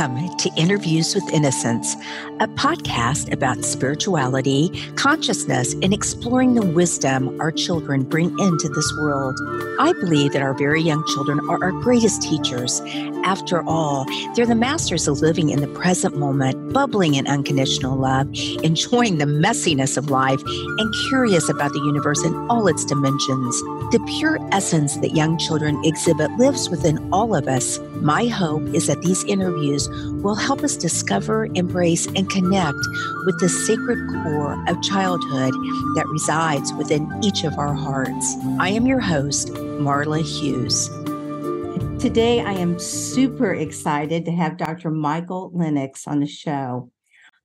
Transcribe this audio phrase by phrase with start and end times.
[0.00, 1.94] Welcome to Interviews with Innocence,
[2.40, 9.38] a podcast about spirituality, consciousness, and exploring the wisdom our children bring into this world.
[9.78, 12.80] I believe that our very young children are our greatest teachers.
[13.24, 18.28] After all, they're the masters of living in the present moment, bubbling in unconditional love,
[18.62, 23.60] enjoying the messiness of life, and curious about the universe in all its dimensions.
[23.92, 27.78] The pure essence that young children exhibit lives within all of us.
[28.00, 29.88] My hope is that these interviews
[30.22, 32.78] will help us discover, embrace, and connect
[33.26, 35.52] with the sacred core of childhood
[35.94, 38.36] that resides within each of our hearts.
[38.58, 40.90] I am your host, Marla Hughes.
[42.00, 44.90] Today, I am super excited to have Dr.
[44.90, 46.90] Michael Lennox on the show.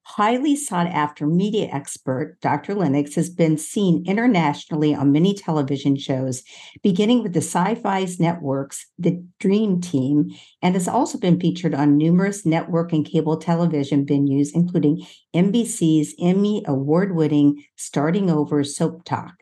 [0.03, 2.73] Highly sought after media expert, Dr.
[2.73, 6.41] Lennox has been seen internationally on many television shows,
[6.81, 10.29] beginning with the Sci Fi's networks, The Dream Team,
[10.61, 16.63] and has also been featured on numerous network and cable television venues, including NBC's Emmy
[16.65, 19.33] award winning Starting Over Soap Talk,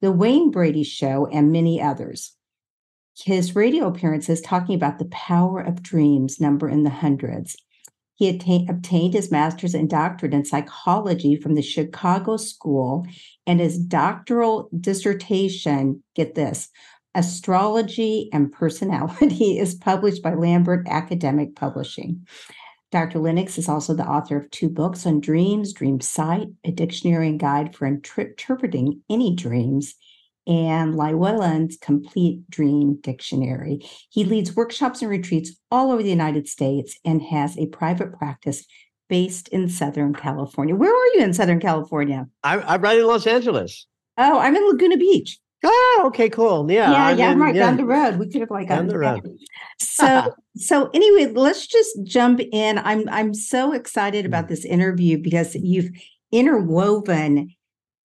[0.00, 2.34] The Wayne Brady Show, and many others.
[3.16, 7.56] His radio appearances talking about the power of dreams number in the hundreds.
[8.16, 13.06] He obtained his master's and doctorate in psychology from the Chicago School,
[13.46, 16.68] and his doctoral dissertation, get this,
[17.14, 22.26] Astrology and Personality, is published by Lambert Academic Publishing.
[22.92, 23.18] Dr.
[23.18, 27.40] Lennox is also the author of two books on dreams, Dream Sight, a dictionary and
[27.40, 29.96] guide for interpreting any dreams,
[30.46, 33.80] and Llewellyn's Complete Dream Dictionary.
[34.10, 38.64] He leads workshops and retreats all over the United States and has a private practice
[39.08, 40.74] based in Southern California.
[40.74, 42.26] Where are you in Southern California?
[42.42, 43.86] I'm, I'm right in Los Angeles.
[44.16, 45.38] Oh, I'm in Laguna Beach.
[45.66, 46.70] Oh, okay, cool.
[46.70, 47.26] Yeah, yeah, I'm yeah.
[47.26, 47.66] In, I'm right yeah.
[47.66, 48.18] down the road.
[48.18, 49.26] We could have like down the road.
[49.78, 52.78] So, so anyway, let's just jump in.
[52.78, 54.48] I'm I'm so excited about mm.
[54.48, 55.88] this interview because you've
[56.32, 57.54] interwoven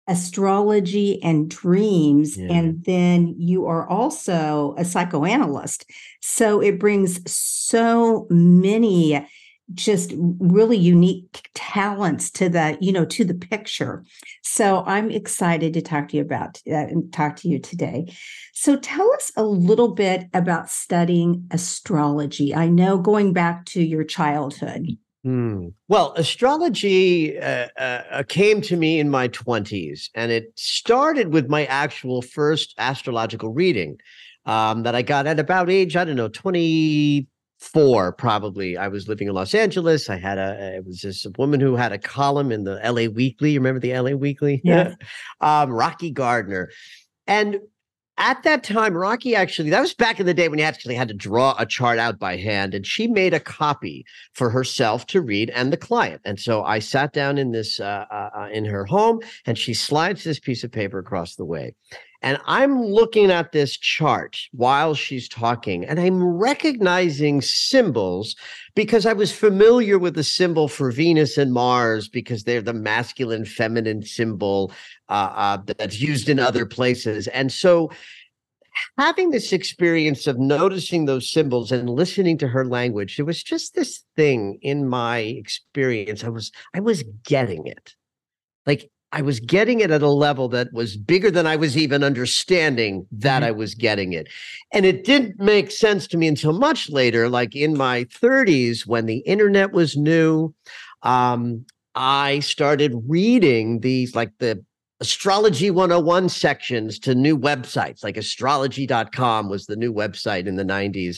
[0.08, 2.52] astrology and dreams yeah.
[2.52, 5.88] and then you are also a psychoanalyst.
[6.20, 9.26] So it brings so many
[9.74, 14.04] just really unique talents to the you know to the picture.
[14.42, 18.12] So i'm excited to talk to you about uh, talk to you today.
[18.52, 22.54] So tell us a little bit about studying astrology.
[22.54, 25.68] I know going back to your childhood Hmm.
[25.86, 31.64] Well, astrology uh, uh, came to me in my 20s, and it started with my
[31.66, 33.98] actual first astrological reading
[34.46, 38.76] um, that I got at about age, I don't know, 24, probably.
[38.76, 40.10] I was living in Los Angeles.
[40.10, 43.52] I had a, it was this woman who had a column in the LA Weekly.
[43.52, 44.60] You remember the LA Weekly?
[44.64, 44.94] Yeah.
[45.40, 46.70] um, Rocky Gardner.
[47.28, 47.60] And
[48.22, 51.08] at that time, Rocky actually, that was back in the day when you actually had
[51.08, 52.72] to draw a chart out by hand.
[52.72, 56.20] And she made a copy for herself to read and the client.
[56.24, 59.74] And so I sat down in this, uh, uh, uh in her home, and she
[59.74, 61.74] slides this piece of paper across the way.
[62.22, 68.36] And I'm looking at this chart while she's talking, and I'm recognizing symbols
[68.74, 73.44] because I was familiar with the symbol for Venus and Mars because they're the masculine,
[73.44, 74.72] feminine symbol
[75.08, 77.26] uh, uh, that's used in other places.
[77.28, 77.90] And so,
[78.98, 83.74] having this experience of noticing those symbols and listening to her language, it was just
[83.74, 86.24] this thing in my experience.
[86.24, 87.94] I was I was getting it.
[88.64, 92.02] Like I was getting it at a level that was bigger than I was even
[92.02, 93.48] understanding that mm-hmm.
[93.48, 94.28] I was getting it.
[94.72, 99.04] And it didn't make sense to me until much later, like in my 30s when
[99.04, 100.54] the internet was new.
[101.02, 104.64] Um, I started reading these, like the
[105.02, 111.16] astrology 101 sections to new websites like astrology.com was the new website in the 90s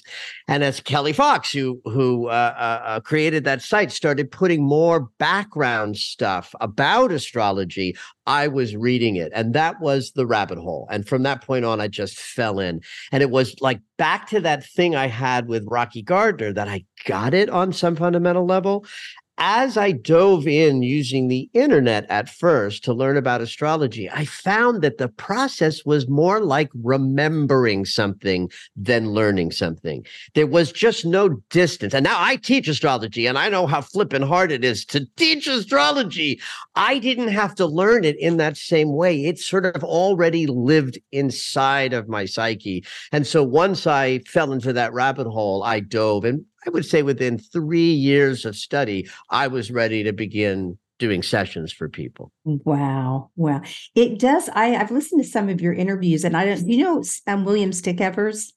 [0.48, 5.10] and as Kelli Fox who who uh, uh, uh, created that site started putting more
[5.18, 7.94] background stuff about astrology
[8.26, 9.30] i was reading it.
[9.34, 10.88] And that was the rabbit hole.
[10.90, 12.80] And from that point on i just fell in.
[13.12, 16.86] And it was like back to that thing i had with rocky gardner that i
[17.04, 18.86] got it on some fundamental level
[19.38, 24.82] as I dove in using the internet at first to learn about astrology, I found
[24.82, 30.06] that the process was more like remembering something than learning something.
[30.34, 31.94] There was just no distance.
[31.94, 35.46] And now I teach astrology and I know how flippin' hard it is to teach
[35.46, 36.40] astrology.
[36.76, 39.24] I didn't have to learn it in that same way.
[39.24, 42.84] It sort of already lived inside of my psyche.
[43.10, 47.02] And so once I fell into that rabbit hole, I dove and I would say
[47.02, 52.32] within three years of study, I was ready to begin doing sessions for people.
[52.44, 53.30] Wow.
[53.36, 53.62] Wow.
[53.94, 54.48] It does.
[54.54, 57.70] I, I've listened to some of your interviews and I don't, you know, um, William
[57.72, 58.52] Stickevers.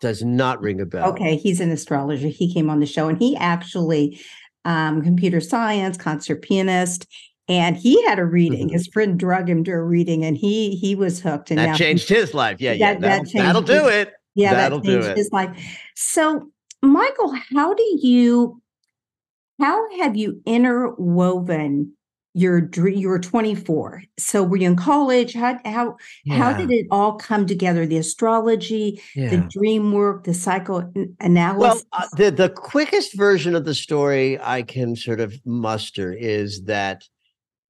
[0.00, 1.10] Does not ring a bell.
[1.10, 2.28] Okay, he's an astrologer.
[2.28, 4.20] He came on the show and he actually
[4.64, 7.06] um computer science, concert pianist,
[7.48, 8.68] and he had a reading.
[8.68, 8.72] Mhm.
[8.72, 11.74] His friend drug him to a reading and he he was hooked and That now
[11.74, 12.60] changed his life.
[12.60, 12.92] Yeah, yeah.
[12.94, 14.12] That- that That'll, changed that'll do it.
[14.36, 15.16] yeah, that'll that do it.
[15.16, 15.50] his life.
[15.96, 16.48] So,
[16.82, 18.60] Michael, how do you
[19.60, 21.92] how have you interwoven
[22.34, 25.34] your dream you were 24 so were you in college?
[25.34, 25.96] How how
[26.30, 29.30] how did it all come together the astrology yeah.
[29.30, 34.62] the dream work the psychoanalysis Well, uh, the the quickest version of the story I
[34.62, 37.02] can sort of muster is that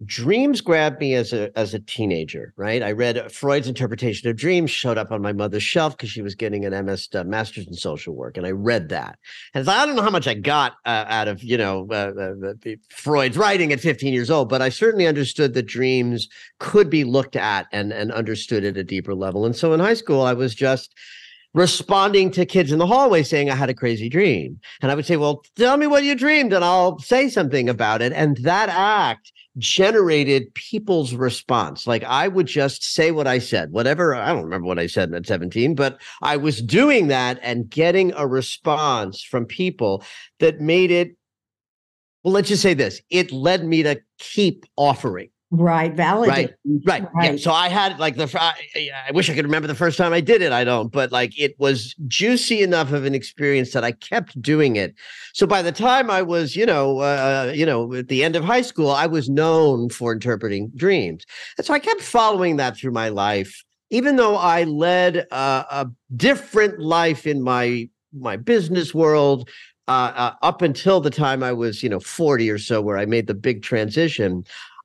[0.04, 2.52] dreams grabbed me as a as a teenager.
[2.56, 6.22] Right, I read Freud's interpretation of dreams, showed up on my mother's shelf because she
[6.22, 9.18] was getting an MS uh, master's in social work, and I read that.
[9.54, 12.48] And I don't know how much I got uh, out of you know uh, uh,
[12.50, 16.28] uh, Freud's writing at 15 years old, but I certainly understood that dreams
[16.58, 19.44] could be looked at and and understood at a deeper level.
[19.44, 20.94] And so in high school, I was just
[21.54, 24.60] responding to kids in the hallway saying I had a crazy dream.
[24.82, 28.00] And I would say, Well, tell me what you dreamed, and I'll say something about
[28.02, 28.12] it.
[28.12, 31.86] And that act generated people's response.
[31.86, 34.14] Like I would just say what I said, whatever.
[34.14, 38.12] I don't remember what I said at 17, but I was doing that and getting
[38.16, 40.04] a response from people
[40.40, 41.16] that made it.
[42.22, 45.30] Well, let's just say this it led me to keep offering.
[45.50, 46.50] Right validate
[46.84, 47.08] Right.
[47.14, 47.32] right.
[47.32, 47.36] Yeah.
[47.36, 50.20] So I had like the, I, I wish I could remember the first time I
[50.20, 50.52] did it.
[50.52, 54.76] I don't, but like it was juicy enough of an experience that I kept doing
[54.76, 54.94] it.
[55.32, 58.44] So by the time I was, you know, uh, you know, at the end of
[58.44, 61.24] high school, I was known for interpreting dreams.
[61.56, 65.86] And so I kept following that through my life, even though I led uh, a
[66.16, 69.48] different life in my, my business world.
[69.86, 73.06] Uh, uh, up until the time I was, you know, 40 or so, where I
[73.06, 74.44] made the big transition,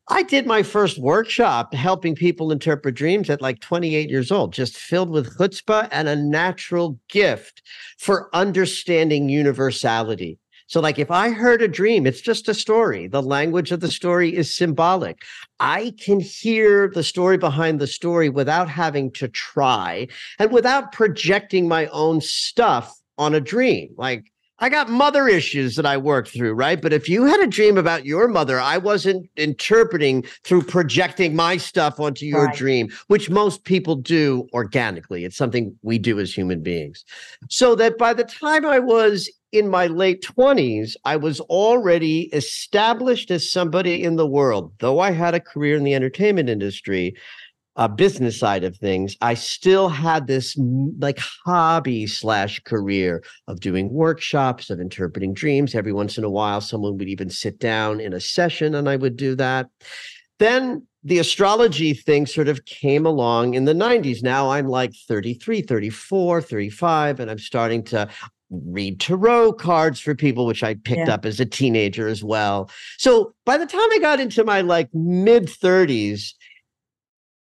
[0.09, 4.75] I did my first workshop helping people interpret dreams at like 28 years old, just
[4.75, 7.61] filled with chutzpah and a natural gift
[7.97, 10.39] for understanding universality.
[10.67, 13.07] So, like, if I heard a dream, it's just a story.
[13.07, 15.21] The language of the story is symbolic.
[15.59, 20.07] I can hear the story behind the story without having to try
[20.39, 23.93] and without projecting my own stuff on a dream.
[23.97, 26.81] Like, I got mother issues that I worked through, right?
[26.81, 31.57] But if you had a dream about your mother, I wasn't interpreting through projecting my
[31.57, 32.55] stuff onto your Right.
[32.55, 35.25] dream, which most people do organically.
[35.25, 37.03] It's something we do as human beings.
[37.49, 43.31] So that by the time I was in my late 20s, I was already established
[43.31, 44.71] as somebody in the world.
[44.79, 47.15] Though I had a career in the entertainment industry,
[47.75, 50.57] uh, business side of things, I still had this
[50.99, 55.73] like hobby slash career of doing workshops, of interpreting dreams.
[55.73, 58.95] Every once in a while, someone would even sit down in a session and I
[58.95, 59.69] would do that.
[60.39, 64.23] Then the astrology thing sort of came along in the 90s.
[64.23, 68.07] Now I'm like 33, 34, 35, and I'm starting to
[68.49, 71.15] read tarot cards for people, which I picked Yeah.
[71.15, 72.69] up as a teenager as well.
[72.99, 76.33] So by the time I got into my like mid 30s,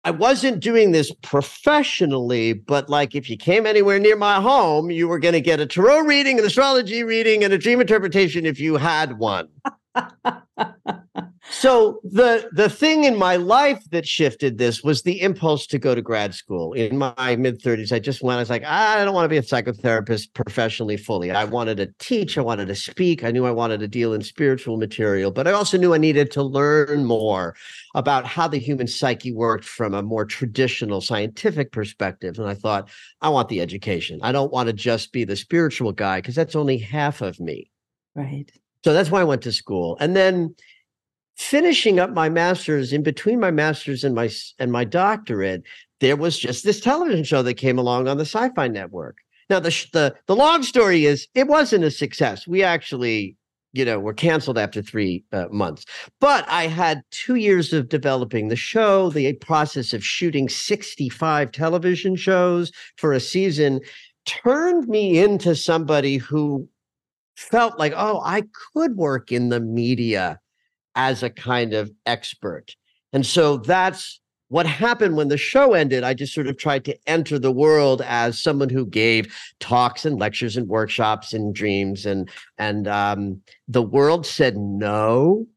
[0.04, 5.08] I wasn't doing this professionally, but like if you came anywhere near my home, you
[5.08, 8.60] were going to get a tarot reading, an astrology reading, and a dream interpretation if
[8.60, 9.48] you had one.
[11.62, 15.94] So the the thing in my life that shifted this was the impulse to go
[15.94, 16.74] to grad school.
[16.74, 19.30] In my mid 30s, I just went, I was like, ah, I don't want to
[19.30, 21.30] be a psychotherapist professionally fully.
[21.30, 24.22] I wanted to teach, I wanted to speak, I knew I wanted to deal in
[24.22, 27.56] spiritual material, but I also knew I needed to learn more
[27.96, 32.40] about how the human psyche worked from a more traditional scientific perspective.
[32.40, 32.90] And I thought,
[33.22, 34.20] I want the education.
[34.24, 37.70] I don't want to just be the spiritual guy because that's only half of me.
[38.16, 38.52] right
[38.84, 39.98] So that's why I went to school.
[40.00, 40.56] And then
[41.38, 45.64] finishing up my master's in between my master's and my and my doctorate,
[46.00, 49.18] there was just this television show that came along on the Sci-Fi Network.
[49.50, 52.48] Now the the the long story is it wasn't a success.
[52.48, 53.38] We actually
[53.74, 55.86] you know were canceled after three uh, months
[56.20, 62.16] but i had two years of developing the show the process of shooting 65 television
[62.16, 63.80] shows for a season
[64.26, 66.68] turned me into somebody who
[67.36, 70.40] felt like, oh, I could work in the media
[70.96, 72.76] as a kind of expert.
[73.14, 74.20] And so that's
[74.50, 76.04] what happened when the show ended.
[76.04, 80.20] I just sort of tried to enter the world as someone who gave talks and
[80.20, 82.06] lectures and workshops and dreams.
[82.06, 85.48] And and um, the world said no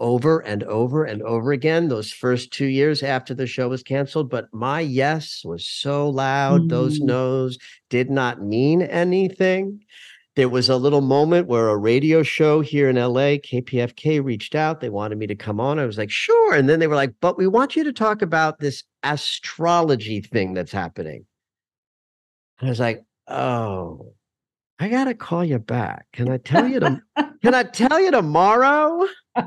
[0.00, 4.30] over and over and over again those first two years after the show was canceled.
[4.30, 7.04] But my yes was so loud, those Mm.
[7.04, 7.58] no's
[7.88, 9.84] did not mean anything.
[10.36, 14.80] There was a little moment where a radio show here in LA, KPFK, reached out.
[14.80, 15.78] They wanted me to come on.
[15.78, 16.54] I was like, sure.
[16.54, 20.54] And then they were like, but we want you to talk about this astrology thing
[20.54, 21.26] that's happening.
[22.60, 24.12] And I was like, oh,
[24.78, 26.06] I gotta call you back.
[26.12, 27.02] Can I tell you to,
[27.42, 29.06] can I tell you tomorrow?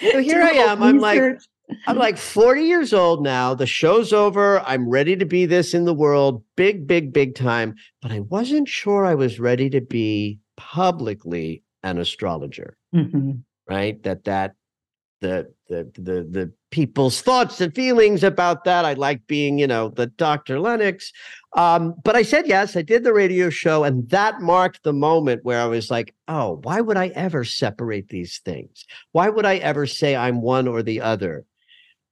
[0.00, 0.82] So here I am.
[0.82, 1.38] I'm like,
[1.86, 3.54] I'm like 40 years old now.
[3.54, 4.60] The show's over.
[4.60, 7.74] I'm ready to be this in the world, big, big, big time.
[8.02, 12.76] But I wasn't sure I was ready to be publicly an astrologer.
[12.94, 13.32] Mm-hmm.
[13.68, 14.00] Right?
[14.04, 14.54] That that
[15.20, 18.84] the the the the people's thoughts and feelings about that.
[18.84, 20.60] I like being, you know, the Dr.
[20.60, 21.12] Lennox.
[21.56, 25.44] Um, but I said yes, I did the radio show, and that marked the moment
[25.44, 28.84] where I was like, oh, why would I ever separate these things?
[29.12, 31.44] Why would I ever say I'm one or the other?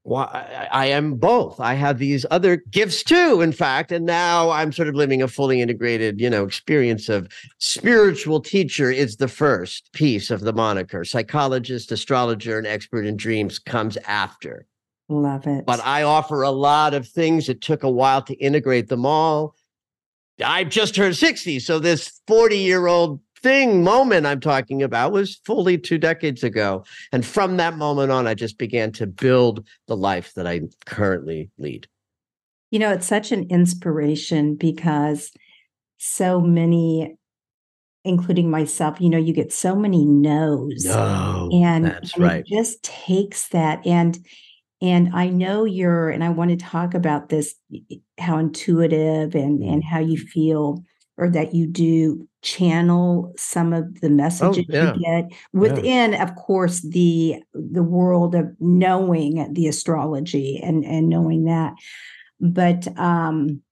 [0.04, 0.24] Why
[0.70, 1.58] I, I am both.
[1.60, 5.28] I have these other gifts too, in fact, and now I'm sort of living a
[5.28, 11.04] fully integrated, you know, experience of spiritual teacher is the first piece of the moniker.
[11.04, 14.66] Psychologist, astrologer, and expert in dreams comes after.
[15.08, 15.64] Love it.
[15.64, 17.48] But I offer a lot of things.
[17.48, 19.54] It took a while to integrate them all.
[20.44, 21.60] I've just turned 60.
[21.60, 26.84] So this 40 year old thing moment I'm talking about was fully two decades ago.
[27.12, 31.50] And from that moment on, I just began to build the life that I currently
[31.58, 31.86] lead.
[32.70, 35.30] You know, it's such an inspiration because
[35.98, 37.16] so many,
[38.04, 40.86] including myself, you know, you get so many no's.
[40.86, 42.40] No, and, that's and right.
[42.40, 43.86] it just takes that.
[43.86, 44.18] And
[44.80, 47.54] and I know you're, and I want to talk about this,
[48.18, 49.72] how intuitive and Mm.
[49.72, 50.82] and how you feel
[51.16, 54.94] or that you do channel some of the messages Oh, yeah.
[54.94, 61.44] you get within of course the the world of knowing the astrology and and knowing
[61.44, 61.74] that.
[62.40, 63.62] But um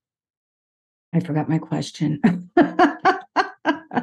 [1.13, 2.21] i forgot my question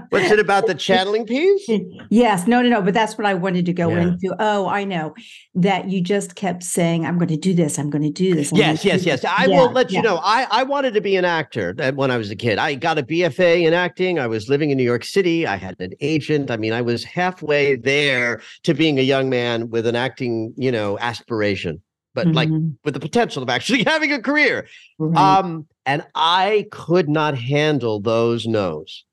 [0.10, 1.70] What's it about the channeling piece?
[2.10, 4.02] yes no no no but that's what i wanted to go Yeah.
[4.02, 5.14] into oh i know
[5.56, 8.52] that you just kept saying i'm going to do this i'm going to do this
[8.52, 9.22] I'm Yes, yes, yes.
[9.22, 10.00] this." I Yeah, will let yeah.
[10.00, 10.20] you know.
[10.24, 12.58] I, I wanted to be an actor when I was a kid.
[12.58, 14.18] I got a BFA in acting.
[14.20, 15.46] I was living in New York City.
[15.46, 16.50] I had an agent.
[16.52, 20.72] I mean, I was halfway there to being a young man with an acting, you
[20.72, 21.82] know, aspiration,
[22.16, 24.68] but like Mhm, with the potential of actually having a career.
[24.98, 25.18] right.
[25.40, 29.06] Um, and I could not handle those no's.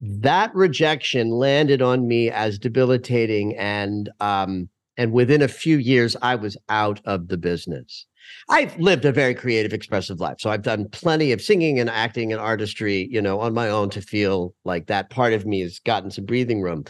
[0.00, 6.34] That rejection landed on me as debilitating, and um, and within a few years, I
[6.34, 8.06] was out of the business.
[8.48, 12.32] I've lived a very creative, expressive life, so I've done plenty of singing and acting
[12.32, 15.78] and artistry, you know, on my own to feel like that part of me has
[15.78, 16.84] gotten some breathing room.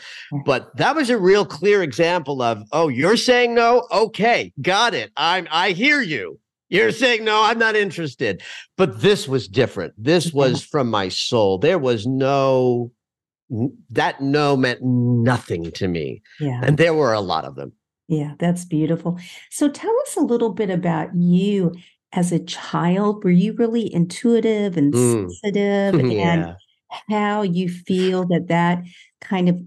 [0.44, 5.12] But that was a real clear example of, oh, you're saying no, okay, got it.
[5.16, 6.40] I'm, I hear you.
[6.68, 8.42] You're saying no, I'm not interested.
[8.76, 9.94] But this was different.
[9.96, 11.58] This was from my soul.
[11.58, 12.92] There was no,
[13.90, 16.22] that no meant nothing to me.
[16.40, 17.72] yeah And there were a lot of them.
[18.08, 19.18] Yeah, that's beautiful.
[19.50, 21.74] So tell us a little bit about you
[22.12, 23.24] as a child.
[23.24, 25.30] Were you really intuitive and Mm.
[25.30, 26.56] sensitive and
[27.08, 28.84] how you feel that that
[29.20, 29.60] kind of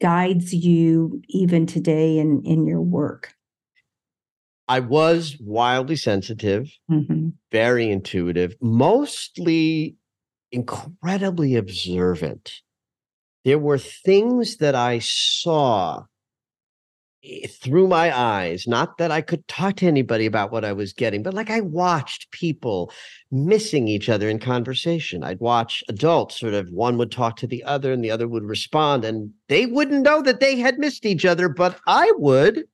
[0.00, 3.34] guides you even today in in your work?
[4.68, 7.32] I was wildly sensitive, Mhm.
[7.50, 9.96] very intuitive, mostly
[10.52, 12.52] incredibly observant.
[13.48, 16.04] There were things that I saw
[17.24, 20.92] eh, through my eyes, not that I could talk to anybody about what I was
[20.92, 22.92] getting, but like I watched people
[23.30, 25.24] missing each other in conversation.
[25.24, 28.44] I'd watch adults sort of one would talk to the other and the other would
[28.44, 32.64] respond, and they wouldn't know that they had missed each other, but I would.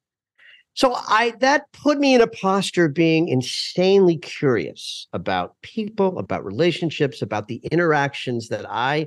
[0.73, 6.45] So I that put me in a posture of being insanely curious about people, about
[6.45, 9.07] relationships, about the interactions that I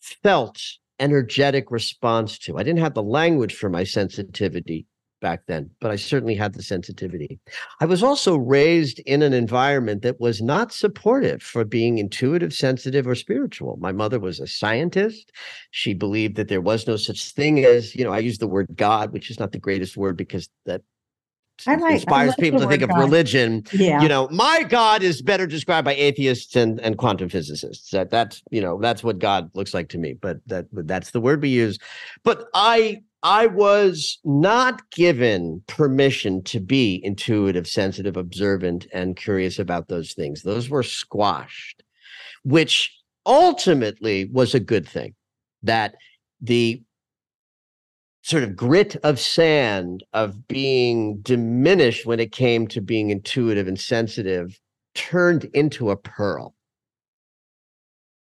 [0.00, 0.62] felt
[1.00, 2.58] energetic response to.
[2.58, 4.86] I didn't have the language for my sensitivity
[5.20, 7.40] back then, but I certainly had the sensitivity.
[7.80, 13.06] I was also raised in an environment that was not supportive for being intuitive, sensitive,
[13.06, 13.76] or spiritual.
[13.80, 15.32] My mother was a scientist.
[15.70, 18.68] She believed that there was no such thing as, you know, I use the word
[18.74, 20.82] God, which is not the greatest word because that
[21.66, 23.64] I like- I inspires like people to think word of religion.
[23.72, 24.02] Yeah.
[24.02, 27.90] you know my god is better described by atheists and, and quantum physicists.
[27.90, 31.10] That that's you know that's what god looks like to me but that but that's
[31.10, 31.78] the word we use.
[32.24, 39.88] But i i was not given permission to be intuitive sensitive observant and curious about
[39.88, 40.42] those things.
[40.42, 41.82] Those were squashed
[42.44, 42.94] which
[43.26, 45.14] ultimately was a good thing
[45.62, 45.94] that
[46.40, 46.82] the
[48.28, 53.80] sort of grit of sand of being diminished when it came to being intuitive and
[53.80, 54.60] sensitive
[54.94, 56.54] turned into a pearl.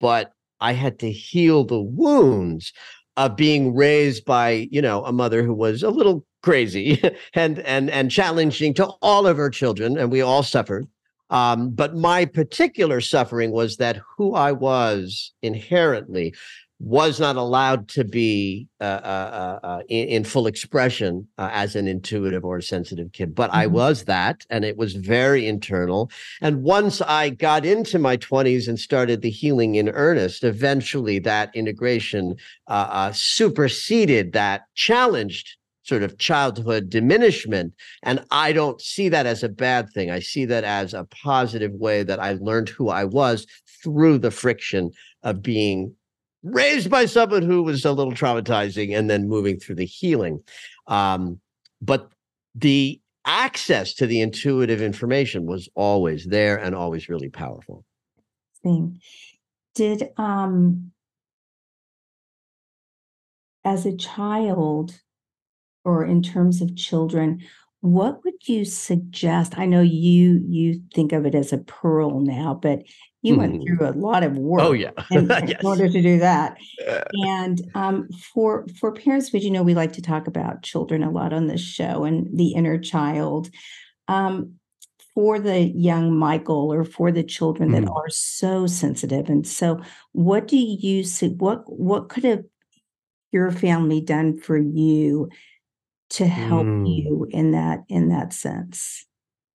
[0.01, 2.73] But I had to heal the wounds
[3.17, 7.01] of being raised by, you know, a mother who was a little crazy
[7.35, 10.89] and and and challenging to all of her children, and we all suffered.
[11.31, 16.35] Um, but my particular suffering was that who I was inherently
[16.83, 21.77] was not allowed to be uh, uh, uh, uh in, in, full expression uh, as
[21.77, 23.37] an intuitive or sensitive kid.
[23.37, 23.61] But mm-hmm.
[23.61, 26.11] I was that, and it was very internal.
[26.41, 31.55] And once I got into my 20s and started the healing in earnest, eventually that
[31.55, 32.35] integration
[32.67, 37.75] uh, superseded that, challenged sort of childhood diminishment.
[38.03, 40.11] And I don't see that as a bad thing.
[40.11, 43.47] I see that as a positive way that I learned who I was
[43.83, 44.91] through the friction
[45.23, 45.95] of being
[46.43, 50.43] raised by someone who was a little traumatizing and then moving through the healing.
[50.87, 51.41] Um,
[51.81, 52.11] but
[52.55, 57.85] the access to the intuitive information was always there and always really powerful.
[58.63, 59.01] Thing.
[59.75, 60.93] Did um
[63.65, 65.01] as a child
[65.85, 67.41] or in terms of children,
[67.81, 69.59] what would you suggest?
[69.59, 72.83] I know you you think of it as a pearl now, but
[73.23, 73.77] you went mm-hmm.
[73.77, 74.63] through a lot of work.
[74.63, 75.63] Oh yeah, in, yes.
[75.65, 76.59] order to do that.
[77.25, 81.11] and um, for for parents, but you know, we like to talk about children a
[81.11, 83.51] lot on this show and the inner child.
[84.09, 84.55] Um,
[85.15, 87.73] for the young Michael or for the children mm.
[87.73, 87.93] that mm-hmm.
[87.93, 89.81] are so sensitive, and so,
[90.13, 91.29] what do you see?
[91.29, 92.45] What what could have
[93.31, 95.29] your family done for you
[96.13, 96.87] to help mm.
[96.87, 99.07] you in that in that sense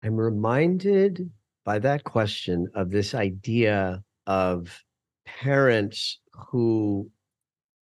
[0.03, 1.31] i'm reminded
[1.67, 4.85] by that question of this idea of
[5.25, 7.11] parents who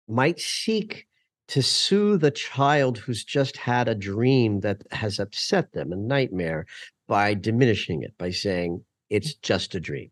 [0.09, 1.06] might seek
[1.49, 6.64] to soothe a child who's just had a dream that has upset them, a nightmare,
[7.06, 10.11] by diminishing it, by saying, it's just a dream.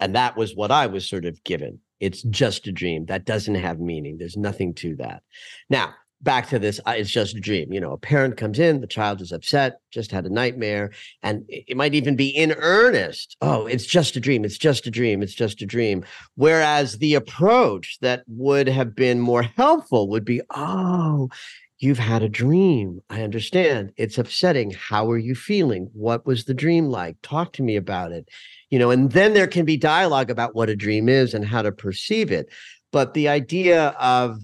[0.00, 1.78] And that was what I was sort of given.
[2.00, 3.04] It's just a dream.
[3.04, 4.16] That doesn't have meaning.
[4.16, 5.22] There's nothing to that.
[5.68, 5.92] Now,
[6.26, 7.72] back to this it's just a dream.
[7.72, 10.90] You know a parent comes in the child is upset just had a nightmare
[11.22, 14.90] and it might even be in earnest oh it's just a dream it's just a
[14.90, 16.04] dream it's just a dream.
[16.34, 21.30] Whereas the approach that would have been more helpful would be oh
[21.78, 25.88] you've had a dream i understand it's upsetting how are you feeling?
[25.92, 27.16] What was the dream like?
[27.22, 28.28] Talk to me about it.
[28.68, 31.62] You know and then there can be dialogue about what a dream is and how
[31.62, 32.48] to perceive it
[32.90, 34.40] but the idea of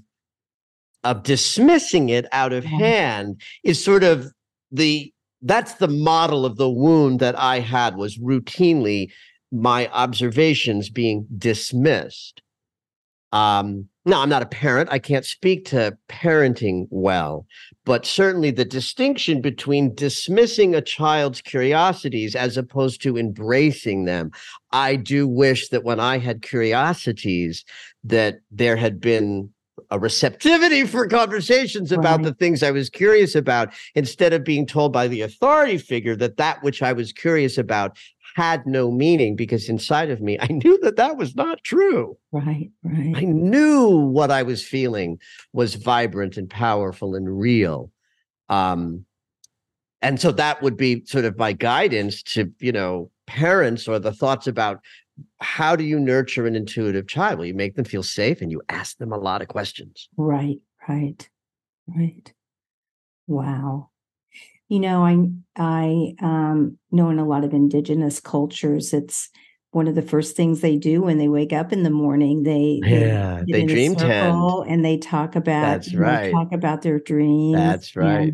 [1.05, 4.33] of dismissing it out of hand is sort of
[4.71, 5.13] the
[5.43, 9.11] that's the model of the wound that I had was routinely
[9.51, 12.43] my observations being dismissed.
[13.33, 14.91] Um, now, I'm not a parent.
[14.91, 17.47] I can't speak to parenting well,
[17.85, 24.33] but certainly the distinction between dismissing a child's curiosities as opposed to embracing them.
[24.73, 27.65] I do wish that when I had curiosities,
[28.05, 29.51] that there had been
[29.93, 32.25] a receptivity for conversations about right.
[32.25, 36.39] the things I was curious about instead of being told by the authority figure that
[36.39, 37.99] that which I was curious about
[38.35, 42.17] had no meaning because inside of me I knew that that was not true.
[42.33, 43.15] Right, right.
[43.15, 45.19] I knew what I was feeling
[45.53, 47.91] was vibrant and powerful and real.
[48.49, 49.05] Um
[50.01, 54.13] and so that would be sort of my guidance to, you know, parents or the
[54.13, 54.81] thoughts about
[55.41, 57.39] how do you nurture an intuitive child?
[57.39, 60.09] Well, you make them feel safe and you ask them a lot of questions.
[60.17, 61.29] Right, right,
[61.87, 62.33] right.
[63.27, 63.91] Wow.
[64.69, 69.29] You know, I I um, know in a lot of indigenous cultures, it's
[69.73, 72.43] one of the first things they do when they wake up in the morning.
[72.43, 76.33] They yeah, they, dream tend and they talk about that's right.
[76.33, 77.57] Talk about their dreams.
[77.57, 78.33] That's right.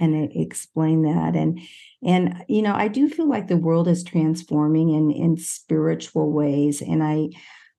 [0.00, 1.60] And, and explain that and
[2.04, 6.82] and, you know, I do feel like the world is transforming in, in spiritual ways.
[6.82, 7.30] And I,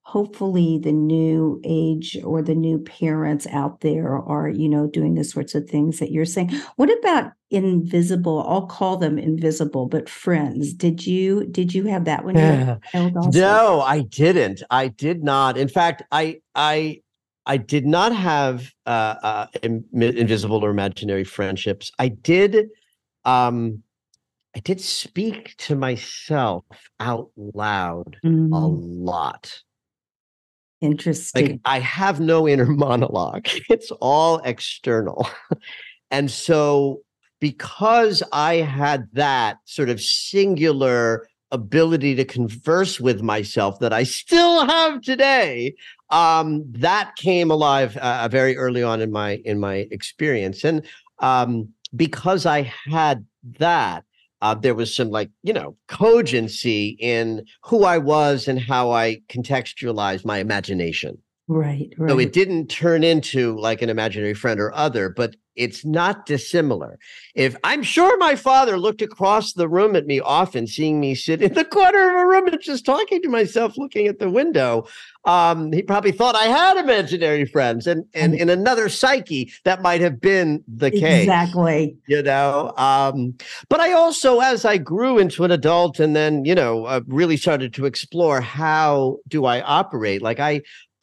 [0.06, 5.24] hopefully the new age or the new parents out there are you know doing the
[5.24, 6.52] sorts of things that you're saying.
[6.76, 8.46] What about invisible?
[8.48, 10.74] I'll call them invisible but friends.
[10.74, 12.36] Did you did you have that one?
[12.36, 12.80] you
[13.34, 14.62] no i didn't.
[14.70, 15.58] I did not.
[15.58, 17.02] In fact i i
[17.48, 21.92] i did not have uh, uh invisible or imaginary friendships.
[21.98, 22.70] I did
[23.26, 23.82] um
[24.56, 26.64] I did speak to myself
[27.00, 28.54] out loud mm.
[28.54, 29.62] a lot.
[30.80, 31.48] Interesting.
[31.48, 33.48] Like I have no inner monologue.
[33.70, 35.28] It's all external.
[36.12, 37.02] and so
[37.42, 44.66] because I had that sort of singular ability to converse with myself that I still
[44.66, 45.76] have today,
[46.10, 50.64] um, that came alive uh, very early on in my in my experience.
[50.64, 50.86] And
[51.20, 53.26] um, because I had
[53.60, 54.04] that,
[54.46, 59.22] uh, there was some like you know cogency in who I was and how I
[59.28, 61.18] contextualized my imagination.
[61.48, 62.10] Right, right.
[62.10, 67.00] So it didn't turn into like an imaginary friend or other, but it's not dissimilar.
[67.34, 71.42] If I'm sure my father looked across the room at me often, seeing me sit
[71.42, 74.88] in the corner of a room and just talking to myself, looking at the window,
[75.26, 80.02] um, he probably thought I had imaginary friends, and and in another psyche that might
[80.02, 81.24] have been the case.
[81.24, 81.98] Exactly.
[82.08, 83.36] You know, um,
[83.68, 87.38] but I also, as I grew into an adult, and then you know, uh, really
[87.38, 90.22] started to explore how do I operate.
[90.22, 90.62] Like I,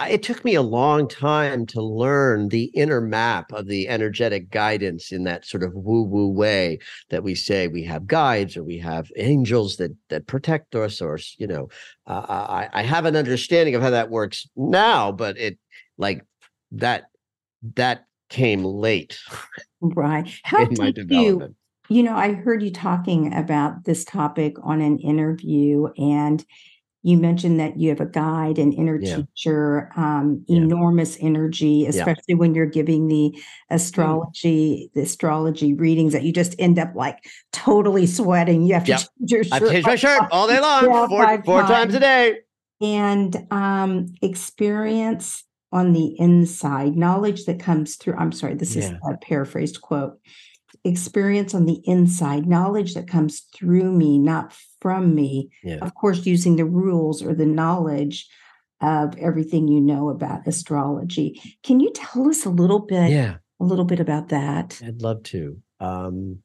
[0.09, 5.13] it took me a long time to learn the inner map of the energetic guidance
[5.13, 6.79] in that sort of woo woo way
[7.11, 11.19] that we say we have guides or we have angels that that protect us or
[11.39, 11.69] you know
[12.07, 15.59] uh, I, I have an understanding of how that works now but it
[15.99, 16.25] like
[16.73, 17.05] that
[17.75, 19.19] that came late
[19.81, 20.29] right.
[20.45, 21.55] How in my did you
[21.89, 26.45] you know i heard you talking about this topic on an interview and
[27.03, 29.17] you mentioned that you have a guide, an inner Yeah.
[29.17, 30.61] teacher, um, Yeah.
[30.61, 33.37] enormous energy, especially when you're giving the
[33.71, 37.19] astrology, the astrology readings that you just end up like
[37.53, 38.63] totally sweating.
[38.63, 38.99] You have to Yep.
[39.19, 42.01] change your shirt, I've changed my shirt all day long, Yeah, four, four times a
[42.01, 42.39] day.
[42.81, 48.15] and um, experience on the inside, knowledge that comes through.
[48.15, 50.19] I'm sorry, this is a paraphrased quote.
[50.85, 55.49] Experience on the inside, knowledge that comes through me, not from me.
[55.63, 55.79] Yeah.
[55.81, 58.29] Of course, using the rules or the knowledge
[58.81, 61.41] of everything you know about astrology.
[61.63, 63.37] Can you tell us a little bit, Yeah.
[63.61, 64.81] a little bit about that?
[64.85, 65.57] I'd love to.
[65.79, 66.39] Um,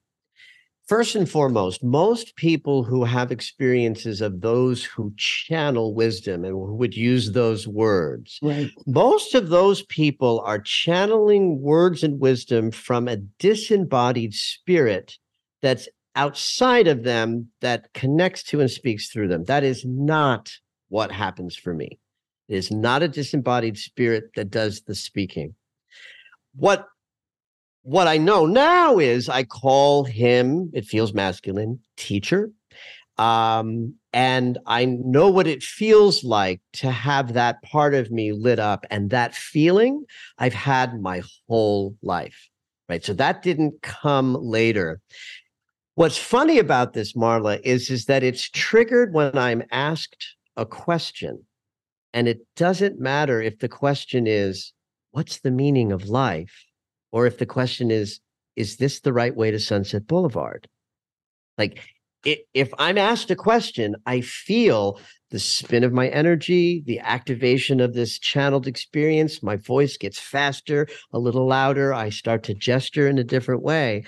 [0.88, 6.76] first and foremost, most people who have experiences of those who channel wisdom and who
[6.76, 8.70] would use those words, Right.
[8.86, 15.18] most of those people are channeling words and wisdom from a disembodied spirit
[15.64, 19.46] that's outside of them that connects to and speaks through them.
[19.46, 20.52] That is not
[20.90, 22.00] what happens for me.
[22.50, 25.56] It is not a disembodied spirit that does the speaking.
[26.56, 26.88] What
[27.84, 32.52] what I know now is I call him, it feels masculine, teacher.
[33.18, 38.60] Um, and I know what it feels like to have that part of me lit
[38.60, 38.86] up.
[38.92, 40.04] And that feeling
[40.38, 42.50] I've had my whole life.
[42.90, 43.04] Right.
[43.04, 45.00] So that didn't come later.
[45.98, 51.44] What's funny about this, Marla, is, is that it's triggered when I'm asked a question.
[52.14, 54.74] And it doesn't matter if the question is,
[55.10, 56.66] what's the meaning of life?
[57.12, 58.20] Or if the question is,
[58.56, 60.70] is this the right way to Sunset Boulevard?
[61.58, 61.82] Like,
[62.28, 65.00] i if I'm asked a question, I feel
[65.32, 69.42] the spin of my energy, the activation of this channeled experience.
[69.42, 71.92] My voice gets faster, a little louder.
[71.92, 74.04] I start to gesture in a different way.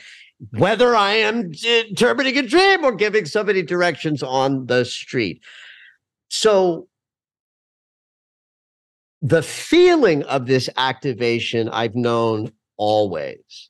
[0.51, 5.41] Whether I am uh, interpreting a dream or giving somebody directions on the street.
[6.29, 6.87] So,
[9.21, 13.69] the feeling of this activation I've known always.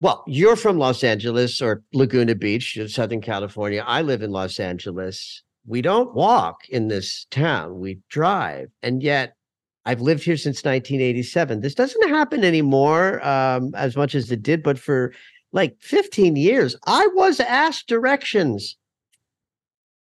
[0.00, 3.84] Well, you're from Los Angeles or Laguna Beach, Southern California.
[3.86, 5.42] I live in Los Angeles.
[5.66, 8.68] We don't walk in this town, we drive.
[8.82, 9.34] And yet,
[9.84, 11.60] I've lived here since 1987.
[11.60, 15.12] This doesn't happen anymore um, as much as it did, but for
[15.52, 18.76] like 15 years, I was asked directions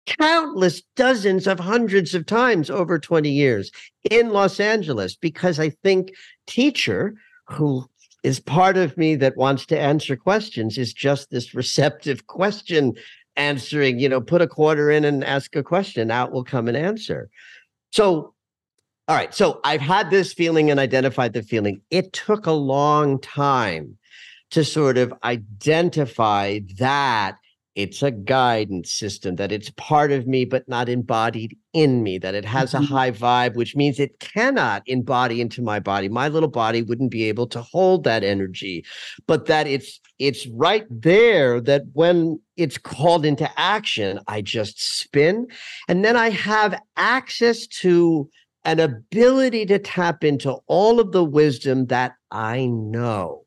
[0.07, 3.70] countless dozens of hundreds of times over 20 years
[4.11, 6.12] in Los Angeles because I think
[6.46, 7.14] teacher
[7.46, 7.87] who
[8.22, 12.94] is part of me that wants to answer questions is just this receptive question
[13.37, 16.77] answering, you know, put a quarter in and ask a question, out will come an
[16.77, 17.29] answer.
[17.92, 18.34] So
[19.07, 21.83] all right, so I've had this feeling and identified the feeling.
[21.90, 23.99] It took a long time
[24.51, 27.37] to sort of identify that
[27.75, 32.35] it's a guidance system, that it's part of me, but not embodied in me, that
[32.35, 32.87] it has a Mhm.
[32.87, 36.09] high vibe, which means it cannot embody into my body.
[36.09, 38.85] My little body wouldn't be able to hold that energy,
[39.27, 45.49] but that it's it's right there that when it's called into action, I just spin.
[45.88, 48.31] And then I have access to
[48.64, 53.44] an ability to tap into all of the wisdom that I know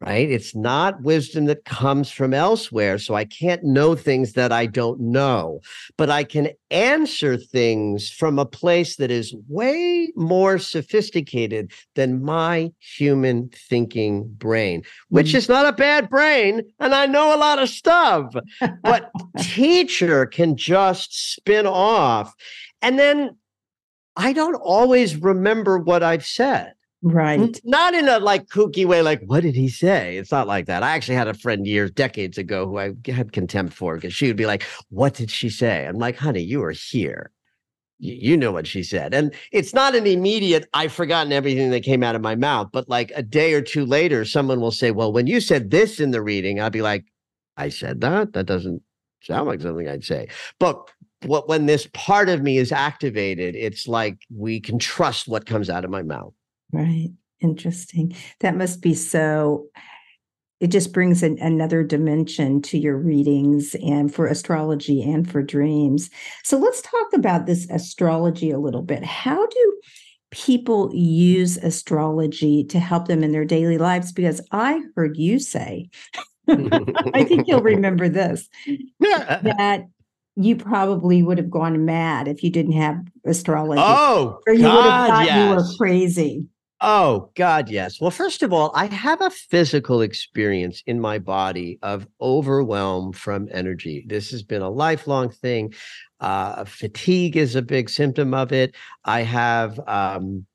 [0.00, 0.30] right?
[0.30, 2.98] It's not wisdom that comes from elsewhere.
[2.98, 5.60] So I can't know things that I don't know,
[5.98, 12.72] but I can answer things from a place that is way more sophisticated than my
[12.78, 15.34] human thinking brain, which Mhm.
[15.34, 16.62] is not a bad brain.
[16.78, 18.32] And I know a lot of stuff,
[18.82, 22.32] but teacher can just spin off.
[22.80, 23.36] And then
[24.20, 26.74] I don't always remember what I've said.
[27.02, 27.58] Right.
[27.64, 30.18] Not in a like kooky way, like, what did he say?
[30.18, 30.82] It's not like that.
[30.82, 34.26] I actually had a friend years, decades ago who I had contempt for because she
[34.26, 35.86] would be like, What did she say?
[35.86, 37.30] I'm like, honey, you were here.
[37.98, 39.14] you know what she said.
[39.14, 42.88] And it's not an immediate, I've forgotten everything that came out of my mouth, but
[42.88, 46.10] like a day or two later, someone will say, Well, when you said this in
[46.10, 47.04] the reading, I'll be like,
[47.56, 48.34] I said that.
[48.34, 48.82] That doesn't
[49.22, 50.28] sound like something I'd say.
[50.58, 50.90] But
[51.24, 55.68] what when this part of me is activated, it's like we can trust what comes
[55.68, 56.32] out of my mouth.
[56.72, 57.10] Right.
[57.40, 58.14] Interesting.
[58.40, 59.66] That must be so
[60.60, 66.10] it just brings an, another dimension to your readings and for astrology and for dreams.
[66.44, 69.02] So let's talk about this astrology a little bit.
[69.02, 69.80] How do
[70.30, 74.12] people use astrology to help them in their daily lives?
[74.12, 75.88] Because I heard you say,
[76.48, 78.48] I think you'll remember this,
[79.00, 79.86] that
[80.36, 83.82] you probably would have gone mad if you didn't have astrology.
[83.84, 85.50] Oh, or you God, would have thought yes.
[85.50, 86.46] you were crazy.
[86.82, 88.00] Oh, God, yes.
[88.00, 93.48] Well, first of all, I have a physical experience in my body of overwhelm from
[93.52, 94.04] energy.
[94.08, 95.74] This has been a lifelong thing.
[96.20, 98.74] Uh, fatigue is a big symptom of it.
[99.04, 100.46] I have um,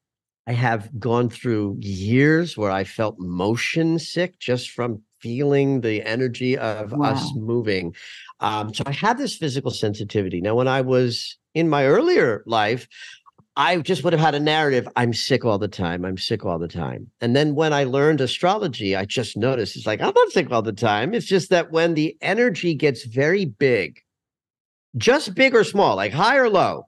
[0.47, 6.55] I have gone through years where I felt motion sick just from feeling the energy
[6.55, 7.95] of us moving.
[8.41, 10.39] Um, so I had this physical sensitivity.
[10.39, 12.87] Now, when I was in my earlier life,
[13.55, 14.87] I just would have had a narrative.
[14.95, 16.05] I'm sick all the time.
[16.05, 17.09] I'm sick all the time.
[17.21, 20.61] And then when I learned astrology, I just noticed it's like, I'm not sick all
[20.61, 21.15] the time.
[21.15, 24.01] It's just that when the energy gets very big,
[24.95, 26.83] just big or small, like high or low,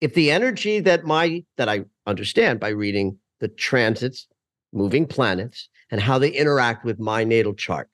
[0.00, 4.26] if the energy that my, that I understand by reading the transits,
[4.72, 7.88] moving planets, and how they interact with my natal chart.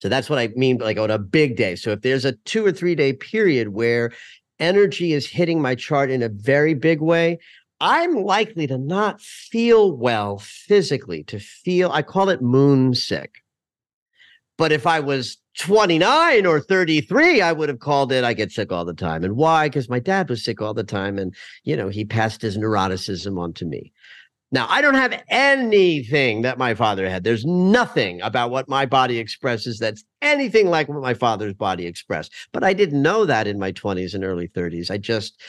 [0.00, 1.76] So that's what I mean, like on a big day.
[1.76, 4.12] So if there's a two or three day period where
[4.58, 7.38] energy is hitting my chart in a very big way,
[7.80, 13.42] I'm likely to not feel well physically, to feel, I call it moon sick.
[14.56, 18.72] But if I was 29 or 33, I would have called it, I get sick
[18.72, 19.24] all the time.
[19.24, 19.68] And why?
[19.68, 21.18] Because my dad was sick all the time.
[21.18, 23.92] And, you know, he passed his neuroticism on to me.
[24.52, 27.24] Now, I don't have anything that my father had.
[27.24, 32.32] There's nothing about what my body expresses that's anything like what my father's body expressed.
[32.52, 34.90] But I didn't know that in my 20s and early 30s.
[34.90, 35.40] I just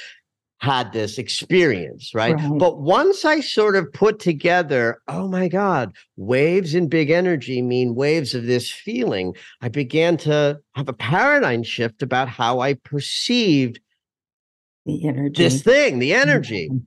[0.60, 2.34] had this experience, right?
[2.34, 2.58] Right.
[2.58, 7.94] But once I sort of put together, oh my God, waves in big energy mean
[7.94, 13.80] waves of this feeling, I began to have a paradigm shift about how I perceived
[14.88, 15.44] The energy.
[15.44, 16.70] this thing, the energy.
[16.72, 16.82] Mhm.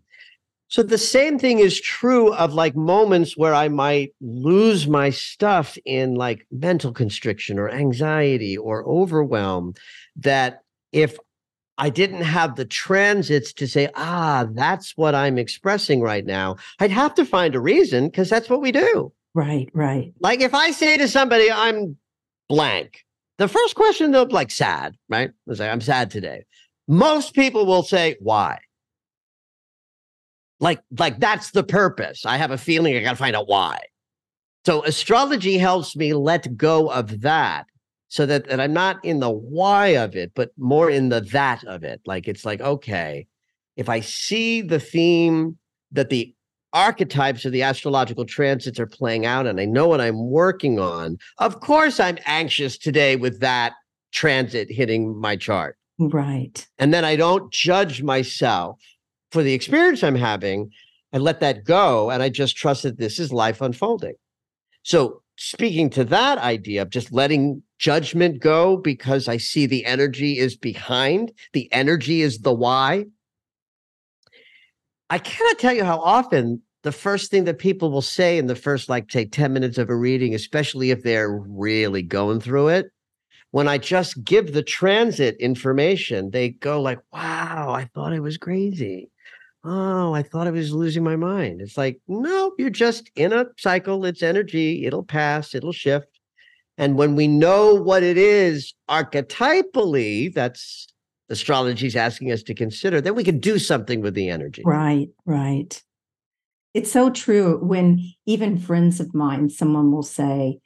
[0.71, 5.77] So the same thing is true of like moments where I might lose my stuff
[5.85, 9.75] in like mental constriction or anxiety or overwhelm.
[10.15, 11.19] That if
[11.77, 16.93] I didn't have the transits to say, ah, that's what I'm expressing right now, I'd
[16.93, 19.13] have to find a reason because that's what we do.
[19.35, 20.13] Right, right.
[20.21, 21.97] Like if I say to somebody, I'm
[22.49, 23.05] blank,
[23.39, 25.31] the first question they'll be like sad, right?
[25.59, 26.45] I'm sad today.
[26.87, 28.59] Most people will say, why?
[30.61, 32.25] Like, like that's the purpose.
[32.27, 33.81] I have a feeling I gotta find out why.
[34.67, 37.67] So astrology helps me let go of that
[38.09, 41.65] so that, that I'm not in the why of it, but more in the that
[41.65, 42.01] of it.
[42.05, 43.27] Like it's like, okay,
[43.77, 45.57] if I see the theme
[45.93, 46.35] that the
[46.73, 51.19] archetypes of the astrological transits are playing out and I know what I'm working on,
[51.39, 53.73] of course I'm anxious today with that
[54.13, 55.77] transit hitting my chart.
[55.99, 56.67] Right.
[56.79, 58.81] And then I don't judge myself
[59.31, 60.71] for the experience I'm having.
[61.13, 64.15] I let that go and I just trust that this is life unfolding.
[64.83, 70.39] So, speaking to that idea of just letting judgment go because I see the energy
[70.39, 73.07] is behind, the energy is the why.
[75.09, 78.55] I cannot tell you how often the first thing that people will say in the
[78.55, 82.91] first, like, say, 10 minutes of a reading, especially if they're really going through it,
[83.51, 88.39] when I just give the transit information, they go like, wow, I thought it was
[88.39, 89.11] crazy.
[89.63, 91.61] Oh, I thought I was losing my mind.
[91.61, 94.05] It's like, no, you're just in a cycle.
[94.07, 94.87] It's energy.
[94.87, 96.19] It'll pass, it'll shift.
[96.79, 100.87] And when we know what it is archetypally, that's
[101.29, 104.63] astrology's asking us to consider, then we can do something with the energy.
[104.65, 105.83] Right, right.
[106.73, 110.61] It's so true when even friends of mine, someone will say,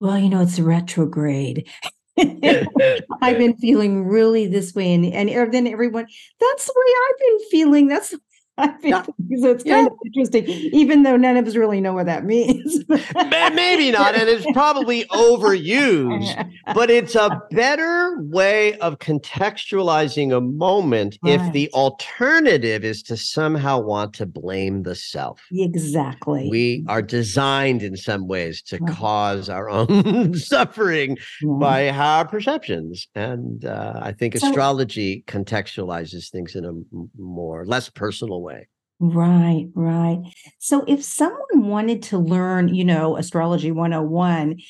[0.00, 1.68] Well, you know, it's retrograde.
[3.20, 4.94] I've been feeling really this way.
[4.94, 6.06] And, and er- then everyone,
[6.40, 7.88] that's the way I've been feeling.
[7.88, 8.14] That's
[8.58, 9.50] I think so.
[9.50, 9.86] It's kind yeah.
[9.86, 12.84] of interesting, even though none of us really know what that means.
[12.88, 16.50] Maybe not, and it's probably overused.
[16.74, 21.38] But it's a better way of contextualizing a moment right.
[21.38, 25.42] if the alternative is to somehow want to blame the self.
[25.52, 26.48] Exactly.
[26.50, 28.94] We are designed in some ways to right.
[28.94, 31.52] cause our own suffering yeah.
[31.60, 36.72] by our perceptions, and uh, I think so, astrology contextualizes things in a
[37.20, 38.68] more less personal way.
[39.00, 40.22] Right, right.
[40.60, 44.60] So if someone wanted to learn, you know, astrology 101,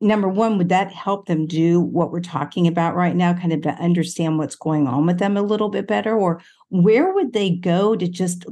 [0.00, 3.62] number one, would that help them do what we're talking about right now, kind of
[3.62, 6.16] to understand what's going on with them a little bit better?
[6.16, 8.44] Or where would they go to just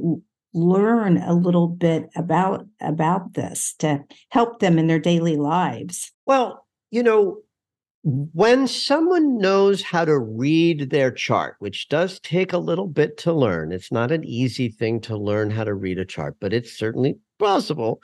[0.53, 6.11] learn a little bit about about this to help them in their daily lives?
[6.25, 7.37] Well, you know,
[8.03, 13.31] when someone knows how to read their chart, which does take a little bit to
[13.31, 16.77] learn, it's not an easy thing to learn how to read a chart, but it's
[16.77, 18.01] certainly possible.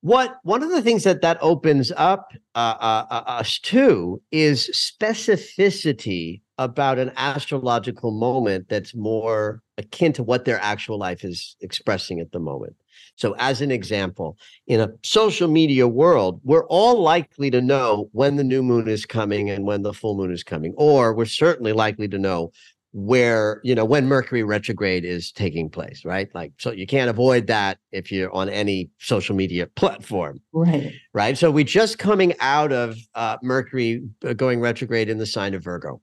[0.00, 4.68] What one of the things that that opens up uh, uh, uh us to is
[4.72, 12.20] specificity about an astrological moment that's more akin to what their actual life is expressing
[12.20, 12.76] at the moment.
[13.16, 18.36] So, as an example, in a social media world, we're all likely to know when
[18.36, 21.72] the new moon is coming and when the full moon is coming, or we're certainly
[21.72, 22.52] likely to know
[22.92, 26.28] where, you know, when Mercury retrograde is taking place, right?
[26.34, 30.42] Like, so you can't avoid that if you're on any social media platform.
[30.52, 30.92] Right.
[31.14, 31.38] Right.
[31.38, 35.64] So, we're just coming out of uh, Mercury uh, going retrograde in the sign of
[35.64, 36.02] Virgo.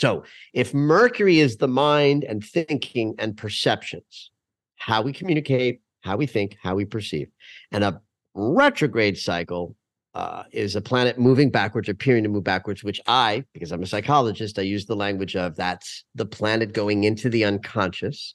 [0.00, 4.30] So, if Mercury is the mind and thinking and perceptions,
[4.76, 7.28] how we communicate, how we think, how we perceive.
[7.70, 8.00] And a
[8.34, 9.76] retrograde cycle
[10.14, 13.86] uh, is a planet moving backwards, appearing to move backwards, which I, because I'm a
[13.86, 18.34] psychologist, I use the language of that's the planet going into the unconscious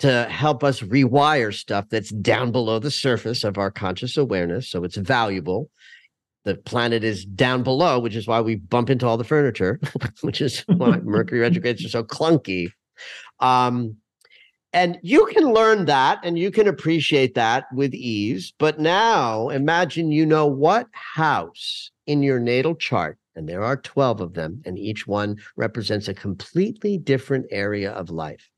[0.00, 4.68] to help us rewire stuff that's down below the surface of our conscious awareness.
[4.68, 5.70] So it's valuable.
[6.44, 9.80] The planet is down below, which is why we bump into all the furniture,
[10.22, 12.68] which is why Mercury retrogrades are so clunky.
[13.40, 13.96] Um,
[14.72, 18.54] and you can learn that and you can appreciate that with ease.
[18.58, 24.20] But now imagine you know what house in your natal chart, and there are 12
[24.20, 28.48] of them, and each one represents a completely different area of life.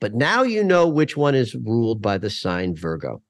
[0.00, 3.22] But now you know which one is ruled by the sign Virgo.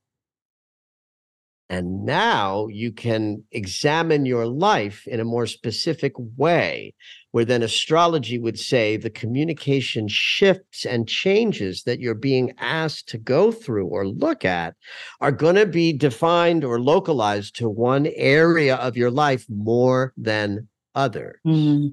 [1.68, 6.94] And now you can examine your life in a more specific way,
[7.32, 13.18] where then astrology would say the communication shifts and changes that you're being asked to
[13.18, 14.74] go through or look at
[15.20, 20.68] are going to be defined or localized to one area of your life more than
[20.94, 21.38] others.
[21.44, 21.88] Mm-hmm.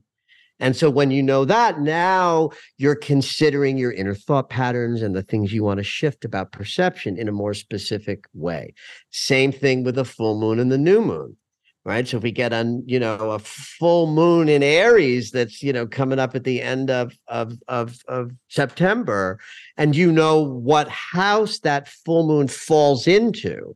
[0.64, 5.22] And so when you know that, now you're considering your inner thought patterns and the
[5.22, 8.74] things you want to shift about perception in a more specific way.
[9.12, 11.36] Same thing with the full moon and the new moon.
[11.84, 12.08] Right.
[12.08, 15.86] So if we get on, you know, a full moon in Aries that's, you know,
[15.86, 19.42] coming up at the end of of of, of September,
[19.76, 23.76] and you know what house that full moon falls into,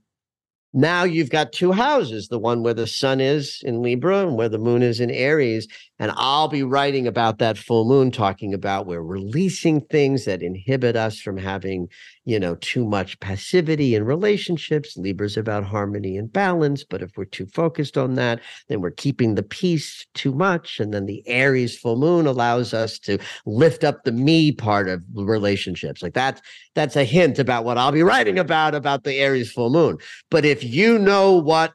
[0.78, 4.48] now you've got two houses the one where the sun is in libra and where
[4.48, 8.86] the moon is in aries and i'll be writing about that full moon talking about
[8.86, 11.88] we're releasing things that inhibit us from having
[12.28, 17.26] you know too much passivity in relationships libra's about harmony and balance but if we're
[17.26, 21.78] too focused on that then we're keeping the peace too much and then the aries
[21.78, 26.04] full moon allows us to lift up the me part of relationships.
[26.04, 26.42] Like that
[26.76, 29.98] that's a hint about what i'll be writing about about the aries full moon.
[30.30, 31.74] But if you know what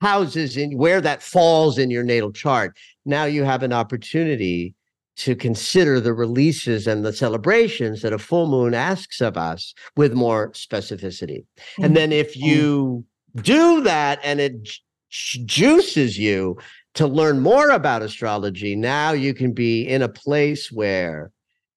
[0.00, 2.76] houses in where that falls in your natal chart
[3.06, 4.74] now you have an opportunity
[5.16, 10.12] to consider the releases and the celebrations that a full moon asks of us with
[10.12, 11.44] more specificity.
[11.44, 11.84] Mm-hmm.
[11.84, 13.04] And then if you
[13.36, 14.68] do that and it
[15.10, 16.58] juices you
[16.94, 21.30] to learn more about astrology, now you can be in a place where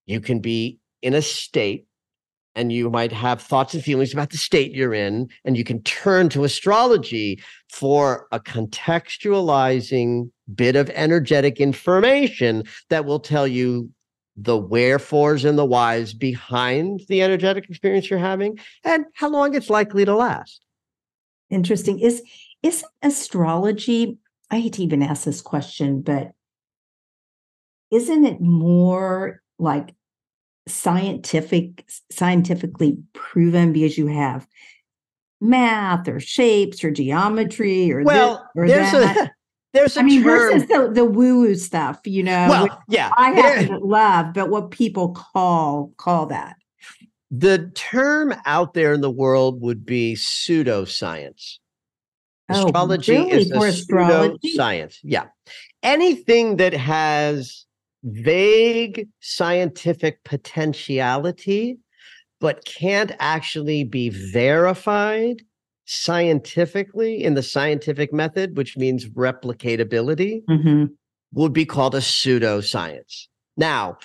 [0.06, 1.86] you can be in a state
[2.56, 5.82] and you might have thoughts and feelings about the state you're in and you can
[5.84, 7.40] turn to astrology
[7.72, 13.90] for a contextualizing bit of energetic information that will tell you
[14.36, 19.70] the wherefores and the whys behind the energetic experience you're having and how long it's
[19.70, 20.64] likely to last.
[21.50, 22.00] Interesting.
[22.00, 22.22] Is
[22.62, 24.18] isn't astrology,
[24.52, 26.32] I hate to even ask this question, but
[27.92, 29.96] isn't it more like
[30.68, 34.48] scientific scientifically proven because you have
[35.40, 39.32] math or shapes or geometry or well or there's that.
[39.78, 40.52] There's a I mean, term.
[40.52, 42.48] versus the, the woo woo stuff, you know.
[42.50, 46.56] Well, yeah, I happen to love, but what people call call that.
[47.30, 51.60] The term out there in the world would be pseudoscience.
[52.50, 53.32] Oh, Astrology really?
[53.32, 54.54] is a astrology?
[54.54, 55.00] science.
[55.04, 55.26] Yeah.
[55.84, 57.66] Anything that has
[58.04, 61.78] vague scientific potentiality,
[62.40, 65.42] but can't actually be verified
[65.88, 70.90] scientifically in the scientific method, which means replicatability, Mhm.
[71.34, 73.28] would be called a pseudoscience.
[73.56, 73.98] Now,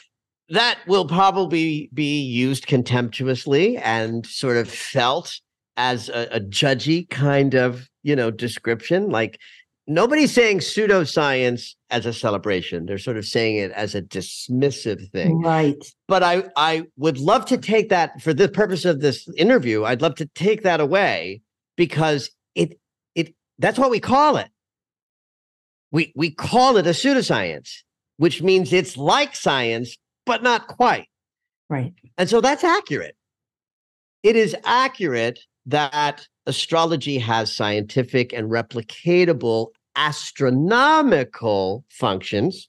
[0.49, 5.41] that will probably be used contemptuously and sort of felt
[5.77, 9.09] as a, a judgy kind of, you know, description.
[9.09, 9.39] Like
[9.87, 12.87] nobody's saying pseudoscience as a celebration.
[12.87, 15.41] They're sort of saying it as a dismissive thing.
[15.41, 15.83] Right.
[16.07, 19.85] But I I would love to take that for the purpose of this interview.
[19.85, 21.41] I'd love to take that away
[21.83, 22.79] because it
[23.17, 24.47] it that's what we call it.
[25.91, 27.71] We we call it a pseudoscience,
[28.19, 31.09] which means it's like science, but not quite.
[31.69, 31.93] Right.
[32.17, 33.17] And so that's accurate.
[34.23, 42.69] It is accurate that astrology has scientific and replicatable astronomical functions.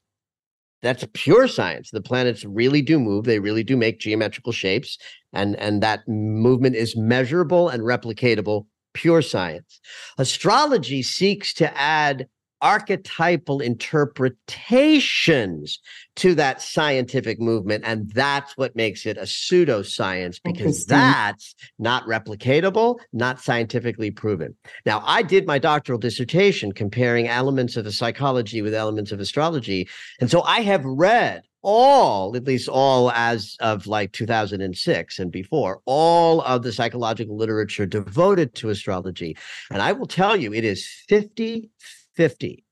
[0.82, 1.90] That's pure science.
[1.92, 3.26] The planets really do move.
[3.26, 4.98] They really do make geometrical shapes.
[5.32, 9.80] And, and that movement is measurable and replicatable, pure science.
[10.18, 12.26] Astrology seeks to add
[12.64, 15.78] archetypal interpretations
[16.16, 17.84] to that scientific movement.
[17.86, 24.56] And that's what makes it a pseudoscience oh, because that's not replicatable, not scientifically proven.
[24.86, 29.86] Now, I did my doctoral dissertation comparing elements of the psychology with elements of astrology.
[30.18, 35.80] And so I have read all, at least all as of like 2006 and before,
[35.86, 39.36] all of the psychological literature devoted to astrology.
[39.70, 41.70] And I will tell you, it is 50
[42.14, 42.64] 50.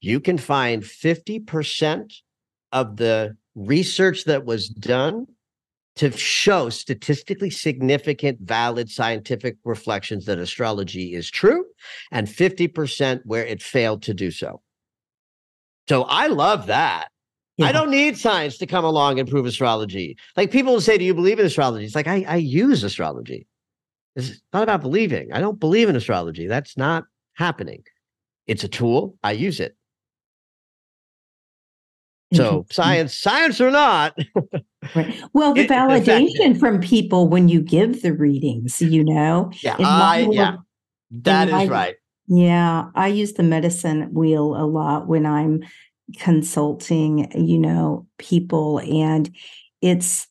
[0.00, 2.12] You can find 50%
[2.72, 5.26] of the research that was done
[5.96, 11.64] to show statistically significant, valid scientific reflections that astrology is true,
[12.10, 14.62] and 50% where it failed to do so.
[15.88, 17.08] So I love that.
[17.62, 20.16] I don't need science to come along and prove astrology.
[20.36, 21.84] Like people will say, Do you believe in astrology?
[21.84, 23.46] It's like, I, I use astrology.
[24.16, 25.32] It's not about believing.
[25.32, 26.46] I don't believe in astrology.
[26.46, 27.04] That's not
[27.34, 27.84] happening.
[28.46, 29.16] It's a tool.
[29.22, 29.76] I use it.
[32.32, 32.72] So mm.
[32.72, 34.16] science, science or not,
[34.94, 35.22] Right.
[35.32, 39.50] Well, the validation from people when you give the readings, you know.
[39.62, 40.56] yeah, I, yeah,
[41.22, 41.96] that my- right.
[42.32, 45.64] Yeah, I use the medicine wheel a lot when I'm
[46.18, 49.34] consulting, you know, people and
[49.80, 50.26] it's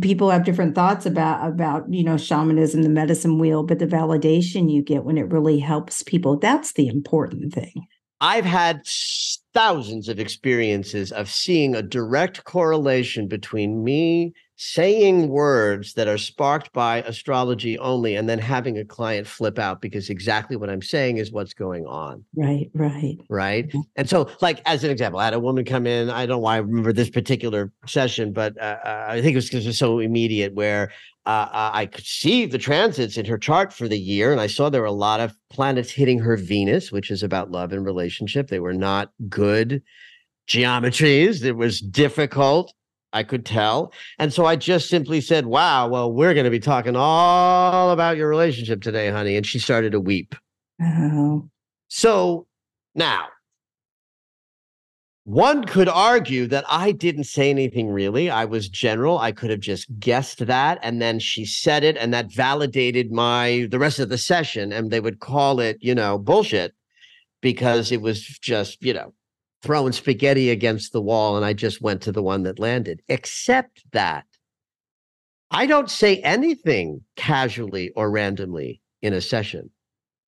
[0.00, 4.70] people have different thoughts about about, you know, shamanism, the medicine wheel, but the validation
[4.70, 7.86] you get when it really helps people, that's the important thing.
[8.20, 8.86] I've had
[9.52, 16.72] thousands of experiences of seeing a direct correlation between me saying words that are sparked
[16.72, 21.18] by astrology only and then having a client flip out because exactly what I'm saying
[21.18, 22.24] is what's going on.
[22.34, 23.18] Right, right.
[23.28, 23.68] right?
[23.68, 23.82] Mhm.
[23.96, 26.08] And so, like as an example, I had a woman come in.
[26.08, 29.36] I don't know why I remember this particular session, but uh, uh, I think it
[29.36, 30.54] was because it was so immediate.
[30.54, 30.90] Where
[31.26, 34.46] uh, uh, I could see the transits in her chart for the year, and I
[34.46, 37.84] saw there were a lot of planets hitting her Venus, which is about love and
[37.84, 38.48] relationship.
[38.48, 39.82] They were not good
[40.48, 41.44] geometries.
[41.44, 42.72] It was difficult.
[43.16, 43.92] I could tell.
[44.18, 48.18] And so I just simply said, Wow, well, we're going to be talking all about
[48.18, 49.36] your relationship today, honey.
[49.36, 50.34] And she started to weep.
[50.82, 51.48] Oh,
[51.88, 52.46] So
[52.94, 53.28] now,
[55.24, 58.28] one could argue that I didn't say anything really.
[58.28, 59.18] I was general.
[59.18, 60.78] I could have just guessed that.
[60.82, 64.72] And then she said it, and that validated my the rest of the session.
[64.74, 66.74] And they would call it, you know, bullshit
[67.40, 69.14] because it was just, you know,
[69.62, 71.36] throwing spaghetti against the wall.
[71.36, 74.24] And I just went to the one that landed, except that
[75.50, 79.70] I don't say anything casually or randomly in a session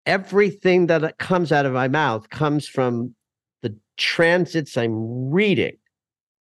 [0.09, 3.15] everything that comes out of my mouth comes from
[3.61, 5.77] the transits I'm reading.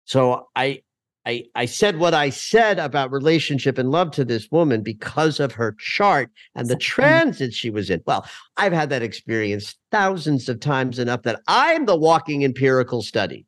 [0.06, 0.80] So I
[1.24, 5.52] I I said what I said about relationship and love to this woman because of
[5.52, 8.02] her chart and the transits she was in.
[8.06, 13.46] Well, I've had that experience thousands of times enough that I'm the walking empirical study.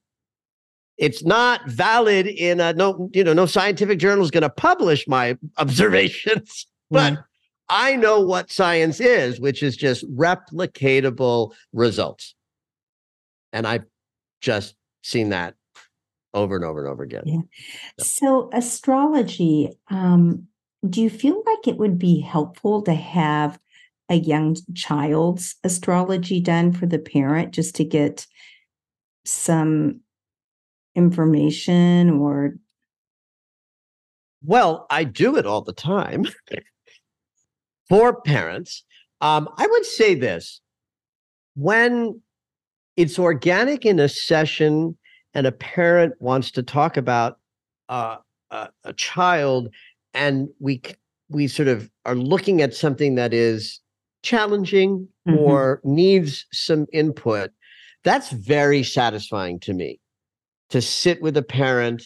[0.97, 5.09] It's not valid in a no, you know, no scientific journal is going to publish
[5.09, 6.95] my observations, hmm.
[6.95, 7.19] but yeah.
[7.69, 12.37] I know what science is, which is just replicatable results.
[13.53, 13.85] And I've
[14.41, 15.55] just seen that
[16.35, 17.23] over and over and over again.
[17.25, 17.41] Yeah.
[18.01, 20.49] So, astrology, um,
[20.89, 23.59] do you feel like it would be helpful to have
[24.11, 28.27] a young child's astrology done for the parent just to get
[29.25, 30.01] some
[30.95, 32.57] information or
[34.43, 36.27] Well, I do it all the time
[37.89, 38.85] for parents.
[39.23, 40.61] Um, I would say this
[41.55, 42.21] when
[42.97, 44.99] it's organic in a session
[45.35, 47.39] and a parent wants to talk about
[47.89, 48.17] uh,
[48.51, 49.69] a, a child
[50.15, 50.81] and we
[51.29, 53.81] we sort of are looking at something that is
[54.23, 55.39] challenging mm-hmm.
[55.39, 57.51] or needs some input
[58.05, 59.99] that's very satisfying to me
[60.71, 62.03] to sit with a parent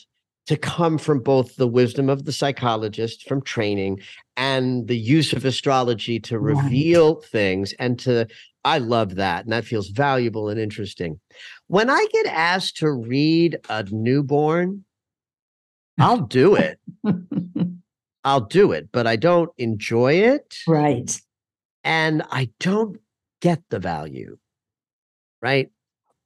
[0.48, 4.00] to come from both the wisdom of the psychologist from training
[4.38, 7.24] and the use of astrology to reveal right.
[7.24, 8.26] things and to
[8.64, 11.20] I love that and that feels valuable and interesting.
[11.66, 14.84] When I get asked to read a newborn,
[15.98, 16.80] I'll do it.
[18.24, 20.56] I'll do it, but I don't enjoy it.
[20.66, 21.20] Right.
[21.84, 22.96] And I don't
[23.42, 24.38] get the value.
[25.42, 25.70] Right?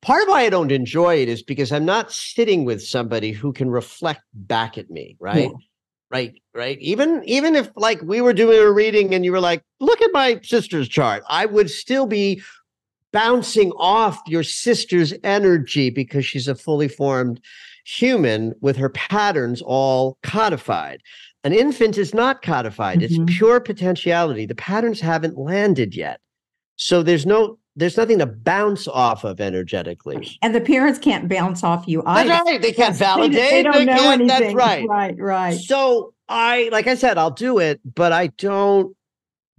[0.03, 3.53] Part of why I don't enjoy it is because I'm not sitting with somebody who
[3.53, 5.45] can reflect back at me, right?
[5.45, 5.57] Yeah.
[6.11, 6.79] Right, right.
[6.81, 10.11] Even even if like we were doing a reading and you were like, look at
[10.13, 12.43] my sister's chart, I would still be
[13.13, 17.41] bouncing off your sister's energy because she's a fully formed
[17.87, 21.01] human with her patterns all codified.
[21.45, 23.01] An infant is not codified.
[23.01, 23.23] Mm-hmm.
[23.23, 24.45] It's pure potentiality.
[24.45, 26.21] The patterns haven't landed yet.
[26.77, 30.39] So there's no there's nothing to bounce off of energetically.
[30.43, 32.29] And the parents can't bounce off you either.
[32.29, 32.61] That's right.
[32.61, 33.33] They can't validate.
[33.33, 34.27] They, they don't they know anything.
[34.27, 34.87] That's right.
[34.87, 35.59] Right, right.
[35.59, 38.95] So I, like I said, I'll do it, but I don't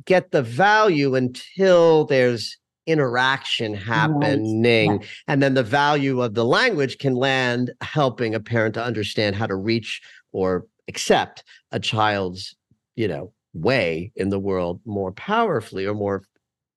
[0.06, 5.00] get the value until there's interaction happening.
[5.00, 5.08] Right.
[5.28, 9.48] And then the value of the language can land helping a parent to understand how
[9.48, 10.02] to reach
[10.32, 12.56] or accept a child's,
[12.96, 16.24] you know, way in the world more powerfully or more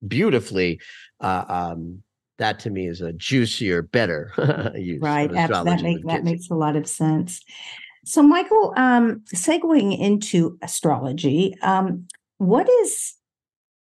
[0.06, 0.80] beautifully,
[1.20, 2.02] uh, um,
[2.38, 4.32] that to me is a juicier, better
[4.76, 5.00] use.
[5.00, 5.30] Right.
[5.30, 7.42] That, make, that makes a lot of sense.
[8.04, 12.06] So, Michael, um, segueing into astrology, um,
[12.38, 13.14] what is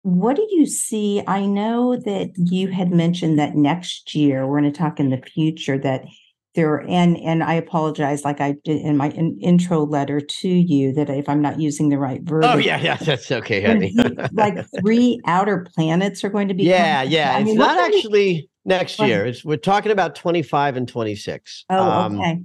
[0.04, 1.22] what do you see?
[1.28, 5.22] I know that you had mentioned that next year we're going to talk in the
[5.22, 6.06] future that
[6.54, 10.94] there and and I apologize, like I did in my in, intro letter to you,
[10.94, 12.44] that if I'm not using the right verb.
[12.46, 13.94] Oh yeah, yeah, that's okay, honey.
[14.34, 16.64] like three outer planets are going to be.
[16.64, 17.36] Yeah, yeah.
[17.36, 19.26] I it's mean, not actually we, next year.
[19.26, 21.66] It's we're talking about 25 and 26.
[21.70, 22.42] Oh, um, okay.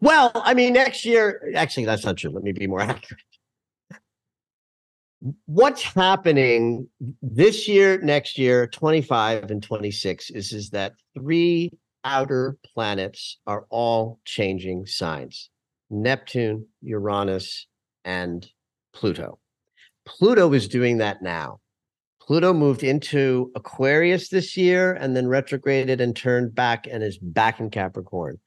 [0.00, 1.52] Well, I mean, next year.
[1.54, 2.30] Actually, that's not true.
[2.30, 3.22] Let me be more accurate.
[5.46, 6.88] What's happening
[7.22, 11.70] this year, next year, 25 and 26 is is that three
[12.04, 15.50] outer planets are all changing signs
[15.90, 17.66] Neptune, Uranus,
[18.04, 18.46] and
[18.92, 19.38] Pluto.
[20.06, 21.60] Pluto is doing that now.
[22.20, 27.60] Pluto moved into Aquarius this year and then retrograded and turned back and is back
[27.60, 28.38] in Capricorn.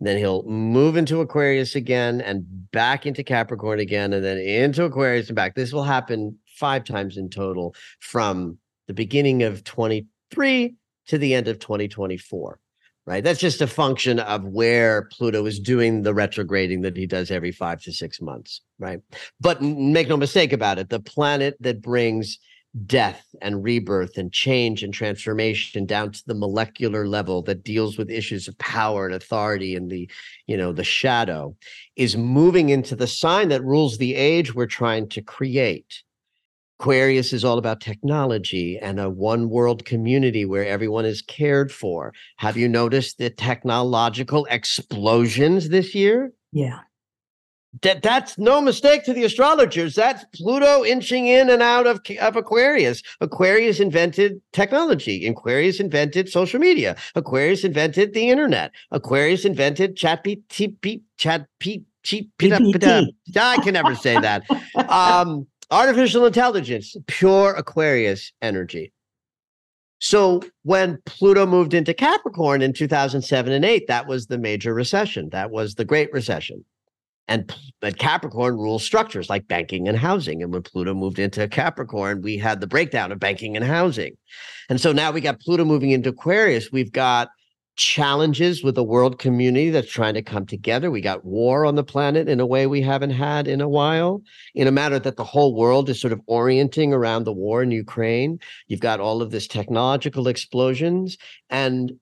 [0.00, 4.84] And then he'll move into Aquarius again and back into Capricorn again and then into
[4.84, 5.54] Aquarius and back.
[5.54, 8.58] This will happen five times in total from
[8.88, 10.74] the beginning of 23
[11.08, 12.58] to the end of 2024
[13.06, 13.22] right?
[13.22, 17.52] That's just a function of where Pluto is doing the retrograding that he does every
[17.52, 19.00] five to six months, right?
[19.40, 22.38] But make no mistake about it, the planet that brings
[22.84, 28.10] death and rebirth and change and transformation down to the molecular level that deals with
[28.10, 30.10] issues of power and authority and the
[30.46, 31.56] you know the shadow
[31.94, 36.02] is moving into the sign that rules the age we're trying to create
[36.78, 42.12] Aquarius is all about technology and a one world community where everyone is cared for.
[42.36, 46.32] Have you noticed the technological explosions this year?
[46.52, 46.80] Yeah.
[47.82, 49.94] That, that's no mistake to the astrologers.
[49.94, 53.02] That's Pluto inching in and out of, of Aquarius.
[53.20, 55.26] Aquarius invented technology.
[55.26, 56.96] Aquarius invented social media.
[57.14, 58.72] Aquarius invented the internet.
[58.92, 60.42] Aquarius invented chat p
[61.18, 61.84] chat p
[63.36, 64.44] I can never say that.
[64.88, 68.92] Um, artificial intelligence, pure Aquarius energy.
[69.98, 75.30] So when Pluto moved into Capricorn in 2007 and 8, that was the major recession.
[75.30, 76.64] That was the Great Recession.
[77.28, 80.42] And but Capricorn rules structures like banking and housing.
[80.42, 84.16] And when Pluto moved into Capricorn, we had the breakdown of banking and housing.
[84.68, 86.70] And so now we got Pluto moving into Aquarius.
[86.70, 87.30] We've got
[87.76, 90.90] challenges with the world community that's trying to come together.
[90.90, 94.22] We got war on the planet in a way we haven't had in a while,
[94.54, 97.70] in a matter that the whole world is sort of orienting around the war in
[97.70, 98.40] Ukraine.
[98.66, 101.18] You've got all of this technological explosions.
[101.50, 101.92] And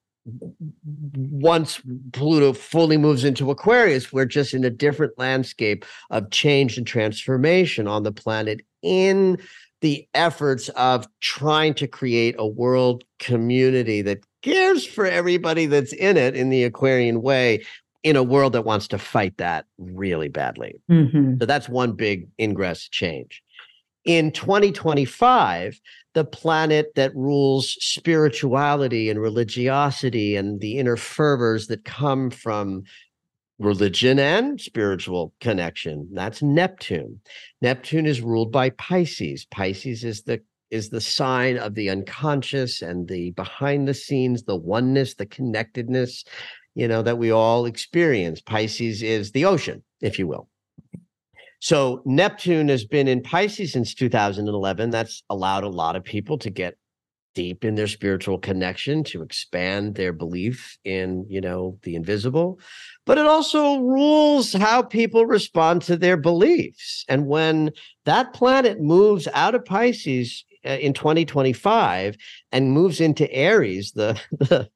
[1.16, 6.86] once Pluto fully moves into Aquarius, we're just in a different landscape of change and
[6.86, 9.38] transformation on the planet in
[9.80, 16.16] the efforts of trying to create a world community that cares for everybody that's in
[16.16, 17.64] it in the Aquarian way
[18.02, 20.74] in a world that wants to fight that really badly.
[20.90, 21.40] Mhm.
[21.40, 23.42] So that's one big ingress change.
[24.04, 25.80] In 2025,
[26.12, 32.82] the planet that rules spirituality and religiosity and the inner fervors that come from
[33.58, 37.20] religion and spiritual connection, that's Neptune.
[37.62, 39.46] Neptune is ruled by Pisces.
[39.46, 40.42] Pisces is the
[40.74, 46.24] is the sign of the unconscious and the behind the scenes, the oneness, the connectedness,
[46.74, 48.40] you know, that we all experience.
[48.40, 50.48] Pisces is the ocean, if you will.
[51.60, 54.90] So Neptune has been in Pisces since 2011.
[54.90, 56.76] That's allowed a lot of people to get
[57.34, 62.58] deep in their spiritual connection, to expand their belief in, you know, the invisible.
[63.06, 67.04] But it also rules how people respond to their beliefs.
[67.08, 67.70] And when
[68.04, 72.16] that planet moves out of Pisces in 2025
[72.52, 74.68] and moves into Aries, the, the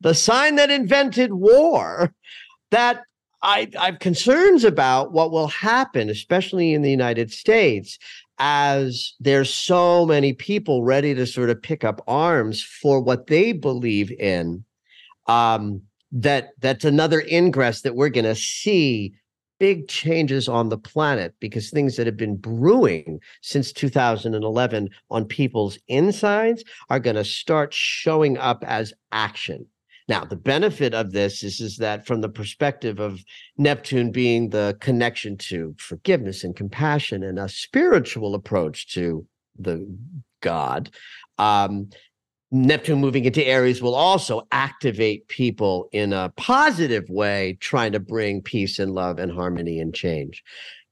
[0.00, 2.14] the sign that invented war,
[2.70, 3.02] that
[3.42, 7.98] I, I have concerns about what will happen, especially in the United States,
[8.38, 13.52] as there's so many people ready to sort of pick up arms for what they
[13.52, 14.64] believe in.
[15.26, 19.14] Um, that that's another ingress that we're going to see
[19.62, 25.78] big changes on the planet because things that have been brewing since 2011 on people's
[25.86, 29.64] insides are going to start showing up as action.
[30.08, 33.20] Now, the benefit of this is, is that from the perspective of
[33.56, 39.24] Neptune being the connection to forgiveness and compassion and a spiritual approach to
[39.56, 39.86] the
[40.40, 40.90] God,
[41.38, 41.88] um,
[42.54, 48.42] Neptune moving into Aries will also activate people in a positive way, trying to bring
[48.42, 50.44] peace and love and harmony and change.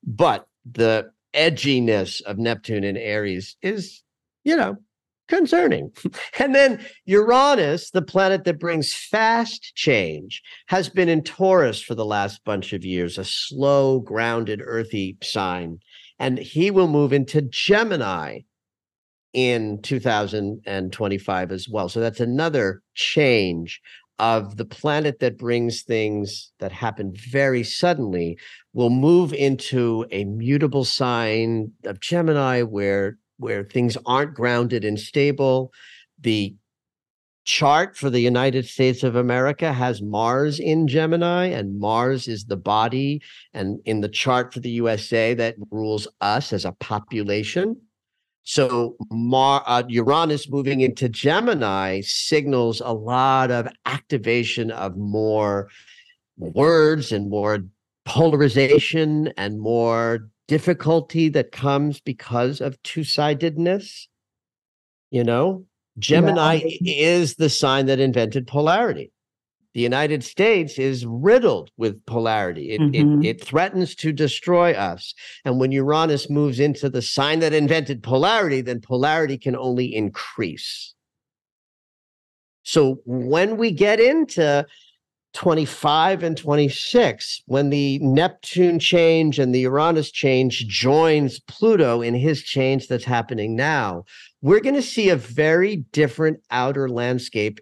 [0.03, 4.03] But the edginess of Neptune in Aries is,
[4.43, 4.79] you know,
[5.29, 5.93] concerning.
[6.39, 12.07] and then Uranus, the planet that brings fast change, has been in Taurus for the
[12.07, 15.79] last bunch of years, a slow, grounded, earthy sign.
[16.19, 18.41] And he will move into Gemini
[19.33, 21.89] in 2025 as well.
[21.89, 23.81] So that's another change
[24.19, 28.39] of the planet that brings things that happen very suddenly
[28.75, 35.73] will move into a mutable sign of Gemini where where things aren't grounded and stable.
[36.21, 36.55] The
[37.45, 42.57] chart for the United States of America has Mars in Gemini, and Mars is the
[42.59, 43.23] body.
[43.55, 47.81] And in the chart for the USA, that rules us as a population.
[48.43, 55.69] So Mar- uh, Uranus moving into Gemini signals a lot of activation of more
[56.37, 57.65] words and more
[58.05, 64.09] polarization and more difficulty that comes because of two-sidedness.
[65.11, 65.67] You know,
[65.99, 67.19] Gemini Yeah.
[67.21, 69.13] is the sign that invented polarity.
[69.75, 72.71] The United States is riddled with polarity.
[72.71, 73.25] It, Mhm.
[73.25, 75.15] it, it threatens to destroy us.
[75.45, 80.95] And when Uranus moves into the sign that invented polarity, then polarity can only increase.
[82.63, 84.67] So when we get into
[85.33, 92.43] 25 and 26, when the Neptune change and the Uranus change joins Pluto in his
[92.43, 94.03] change that's happening now,
[94.43, 97.61] we're going to see a very different outer landscape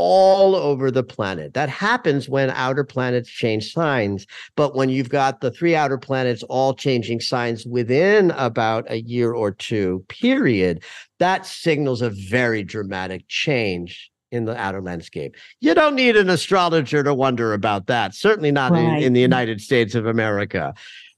[0.00, 1.54] all over the planet.
[1.54, 4.28] That happens when outer planets change signs.
[4.54, 9.32] But when you've got the three outer planets all changing signs within about a year
[9.32, 10.84] or two period,
[11.18, 15.34] that signals a very dramatic change in the outer landscape.
[15.58, 18.14] You don't need an astrologer to wonder about that.
[18.14, 20.74] Certainly not in, in the United States of America.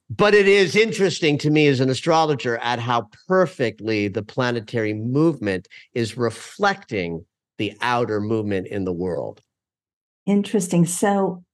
[0.08, 5.68] But it is interesting to me as an astrologer at how perfectly the planetary movement
[5.92, 7.26] is reflecting
[7.60, 9.42] the outer movement in the world.
[10.26, 10.86] Interesting.
[10.86, 11.44] So,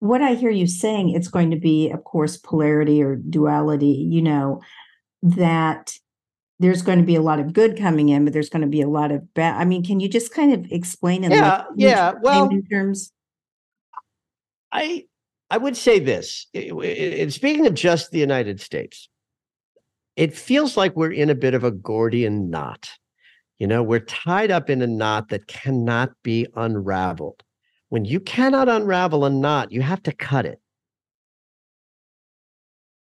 [0.00, 4.22] what I hear you saying, it's going to be, of course, polarity or duality, you
[4.22, 4.60] know,
[5.22, 5.92] that
[6.58, 8.80] there's going to be a lot of good coming in, but there's going to be
[8.80, 9.60] a lot of bad.
[9.60, 13.12] I mean, can you just kind of explain and Yeah, yeah, well- in terms?
[14.72, 15.04] I
[15.50, 16.46] I would say this.
[16.56, 19.10] i- i- i- speaking of just the United States,
[20.16, 22.88] it feels like we're in a bit of a Gordian knot.
[23.62, 27.44] You know, we're tied up in a knot that cannot be unraveled.
[27.90, 30.60] When you cannot unravel a knot, you have to cut it.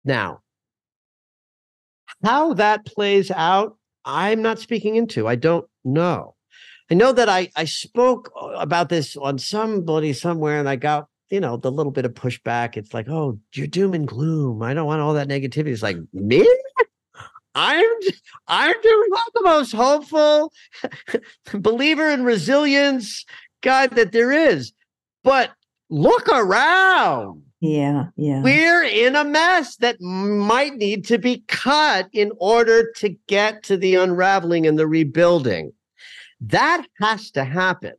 [0.03, 0.41] Now,
[2.23, 5.27] how that plays out, I'm not speaking into.
[5.27, 6.35] I don't know.
[6.91, 11.07] I know that I I spoke uh, about this on somebody somewhere, and I got
[11.31, 12.77] you know the little bit of pushback.
[12.77, 14.61] It's like, oh, you're doom and gloom.
[14.61, 15.69] I don't want all that negativity.
[15.69, 16.47] It's like me.
[17.55, 17.85] I'm
[18.47, 20.51] I'm the most hopeful
[21.53, 23.25] believer in resilience
[23.61, 24.73] guy that there is.
[25.23, 25.51] But
[25.89, 27.41] look around.
[27.61, 28.41] Yeah, yeah.
[28.41, 33.77] We're in a mess that might need to be cut in order to get to
[33.77, 35.71] the unraveling and the rebuilding.
[36.41, 37.93] That has to happen.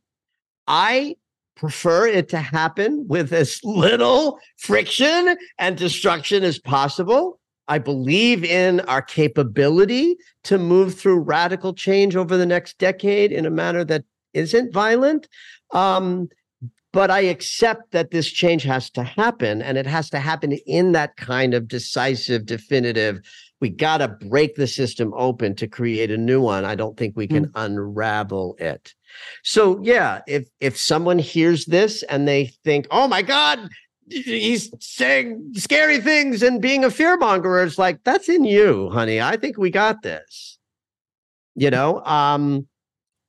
[0.68, 1.16] I
[1.57, 7.40] prefer it to happen with as little friction and destruction as possible.
[7.69, 13.47] I believe in our capability to move through radical change over the next decade in
[13.47, 14.05] a manner that
[14.35, 15.29] isn't violent.
[15.73, 16.29] Um,
[16.93, 20.93] but I accept that this change has to happen and it has to happen in
[20.93, 23.21] that kind of decisive, definitive.
[23.61, 26.64] We got to break the system open to create a new one.
[26.64, 27.53] I don't think we can mm.
[27.55, 28.95] unravel it.
[29.43, 33.69] So yeah, if if someone hears this and they think, "Oh my god,
[34.09, 39.20] he's saying scary things and being a fear fearmonger," it's like that's in you, honey.
[39.20, 40.59] I think we got this.
[41.54, 42.66] You know, um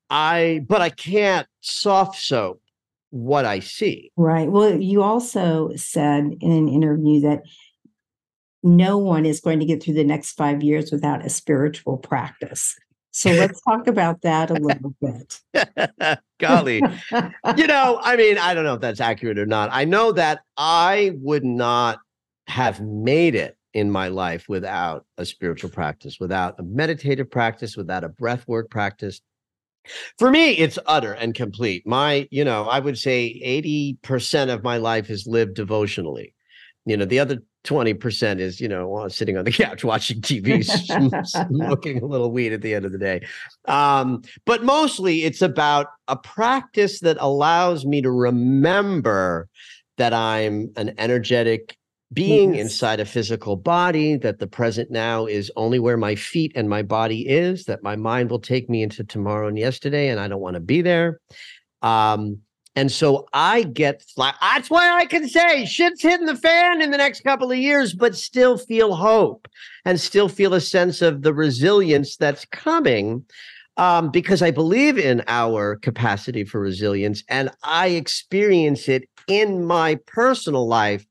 [0.10, 2.62] I but I can't soft soap
[3.10, 4.12] what I see.
[4.18, 4.50] Right.
[4.50, 7.44] Well, you also said in an interview that
[8.64, 12.76] no one is going to get through the next five years without a spiritual practice.
[13.18, 16.20] So let's talk about that a little bit.
[16.40, 16.84] Golly.
[17.58, 19.72] you know, I mean, I don't know if that's accurate or not.
[19.74, 21.98] I know that I would not
[22.46, 28.04] have made it in my life without a spiritual practice, without a meditative practice, without
[28.04, 29.20] a breath work practice,
[30.20, 31.88] for me, it's utter and complete.
[31.88, 36.36] My, you know, I would say 80% of my life is lived devotionally.
[36.86, 40.64] You know, the other 20% is, you know, sitting on the couch watching TV,
[41.48, 43.26] smoking a little weed at the end of the day.
[43.66, 49.48] Um, but mostly it's about a practice that allows me to remember
[49.98, 51.78] that I'm an energetic
[52.14, 52.64] being yes.
[52.64, 56.82] inside a physical body, that the present now is only where my feet and my
[56.82, 60.40] body is, that my mind will take me into tomorrow and yesterday, and I don't
[60.40, 61.20] want to be there.
[61.82, 62.40] Um,
[62.78, 64.06] and so I get.
[64.16, 67.96] That's why I can say shit's hitting the fan in the next couple of years,
[67.96, 69.48] but still feel hope
[69.84, 73.26] and still feel a sense of the resilience that's coming.
[73.78, 80.00] Um, because I believe in our capacity for resilience and I experience it in my
[80.08, 81.06] personal life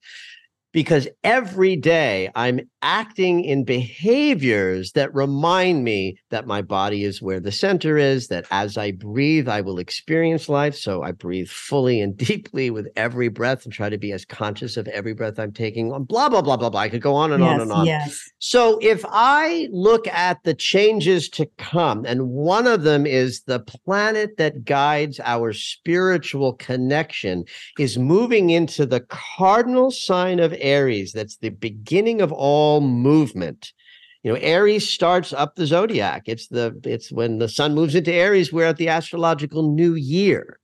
[0.77, 7.41] because every day I'm acting in behaviors that remind me that my body is where
[7.41, 10.74] the center is, that as I breathe, I will experience life.
[10.74, 14.77] So I breathe fully and deeply with every breath and try to be as conscious
[14.77, 15.89] of every breath I'm taking.
[15.89, 16.81] Blah, blah, blah, blah, blah.
[16.81, 17.87] I could go on and yes, on and on.
[17.87, 18.31] Yes.
[18.39, 23.61] So if I look at the changes to come, and one of them is the
[23.61, 27.45] planet that guides our spiritual connection
[27.79, 31.12] is moving into the cardinal sign of Aries.
[31.12, 33.72] That's the beginning of all movement.
[34.22, 36.24] You know, Aries starts up the zodiac.
[36.26, 40.58] It's the it's when the sun moves into Aries, we're at the astrological new year.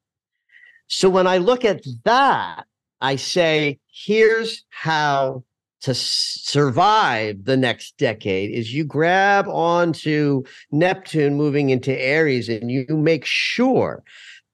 [0.88, 2.64] So when I look at that,
[3.00, 5.44] I say, here's how
[5.82, 12.86] to survive the next decade is you grab onto Neptune moving into Aries and you
[12.88, 14.04] make sure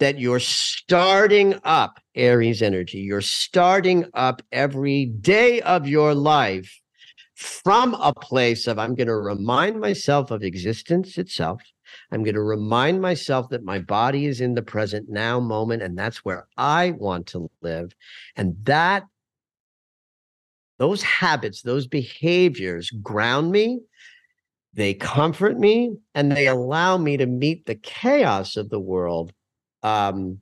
[0.00, 2.98] that you're starting up Aries energy.
[2.98, 6.80] You're starting up every day of your life
[7.34, 11.62] from a place of I'm going to remind myself of existence itself.
[12.10, 15.96] I'm going to remind myself that my body is in the present now moment, and
[15.96, 17.94] that's where I want to live.
[18.34, 19.04] And that,
[20.78, 23.80] those habits, those behaviors ground me,
[24.74, 29.32] they comfort me, and they allow me to meet the chaos of the world.
[29.84, 30.40] Um,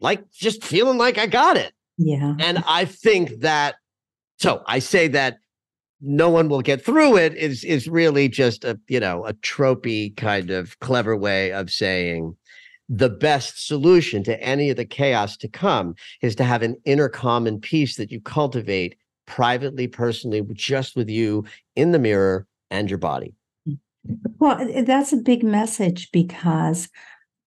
[0.00, 1.72] like just feeling like I got it.
[1.98, 2.34] Yeah.
[2.38, 3.76] And I think that
[4.38, 5.38] so I say that
[6.00, 10.16] no one will get through it is is really just a you know a tropey
[10.16, 12.34] kind of clever way of saying
[12.88, 17.08] the best solution to any of the chaos to come is to have an inner
[17.08, 18.96] calm and peace that you cultivate
[19.26, 21.44] privately personally just with you
[21.76, 23.34] in the mirror and your body
[24.38, 26.88] well that's a big message because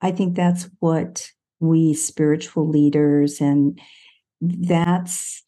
[0.01, 1.31] i think that's what
[1.63, 3.79] we spiritual leaders and
[4.41, 5.43] that's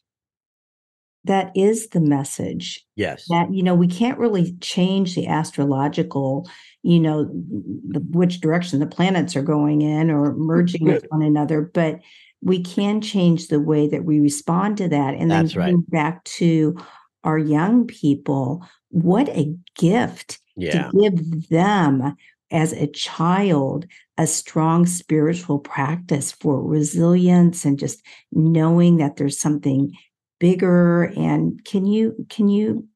[1.24, 2.84] that is the message.
[2.94, 3.26] Yes.
[3.28, 6.48] That, you know, we can't really change the astrological,
[6.82, 11.62] you know, the, which direction the planets are going in or merging with one another,
[11.74, 11.98] but
[12.42, 15.14] we can change the way that we respond to that.
[15.14, 15.90] And That's then right.
[15.90, 16.78] back to
[17.24, 20.90] our young people, what a gift yeah.
[20.90, 22.14] to give them
[22.50, 23.86] as a child
[24.18, 29.92] a strong spiritual practice for resilience and just knowing that there's something
[30.38, 32.86] bigger and can you can you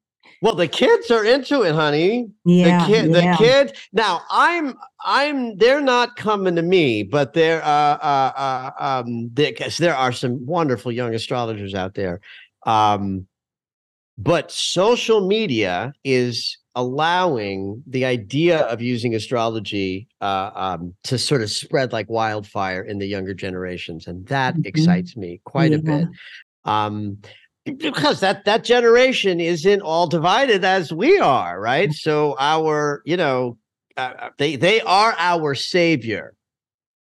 [0.41, 2.29] Well, the kids are into it, honey.
[2.45, 3.31] Yeah, the kid, yeah.
[3.31, 3.77] the kid.
[3.93, 5.57] Now, I'm, I'm.
[5.57, 10.45] They're not coming to me, but there, uh, uh, uh um, because there are some
[10.45, 12.21] wonderful young astrologers out there.
[12.65, 13.27] Um,
[14.17, 21.49] but social media is allowing the idea of using astrology uh, um, to sort of
[21.49, 24.65] spread like wildfire in the younger generations, and that Mhm.
[24.65, 26.07] excites me quite a bit.
[26.63, 27.17] Um,
[27.65, 31.91] because that that generation isn't all divided as we are, right?
[31.93, 33.57] So our, you know,
[33.97, 36.33] uh, they they are our savior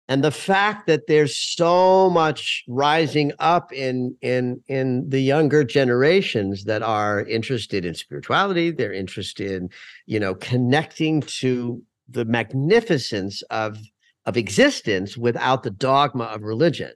[0.08, 6.64] and the fact that there's so much rising up in in in the younger generations
[6.64, 9.68] that are interested in spirituality they're interested in
[10.06, 13.78] you know connecting to the magnificence of
[14.26, 16.92] of existence without the dogma of religion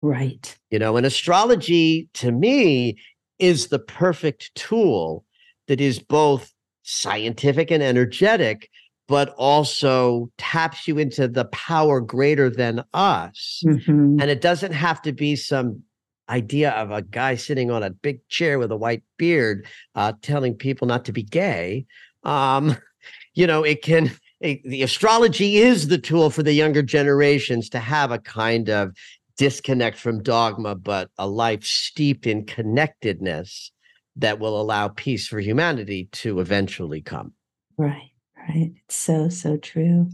[0.00, 0.56] Right.
[0.70, 2.96] you know and astrology to me
[3.38, 5.24] is the perfect tool
[5.68, 8.70] that is both scientific and energetic
[9.08, 14.20] but also taps you into the power greater than us Mhm.
[14.20, 15.82] and it doesn't have to be some
[16.30, 20.54] idea of a guy sitting on a big chair with a white beard uh, telling
[20.54, 21.86] people not to be gay
[22.22, 22.76] um,
[23.34, 27.80] you know it can it, the astrology is the tool for the younger generations to
[27.80, 28.92] have a kind of
[29.38, 33.72] disconnect from dogma but a life steeped in connectedness
[34.16, 37.32] that will allow peace for humanity to eventually come
[37.78, 38.10] Right.
[38.48, 38.72] Right.
[38.84, 40.08] It's so, so true.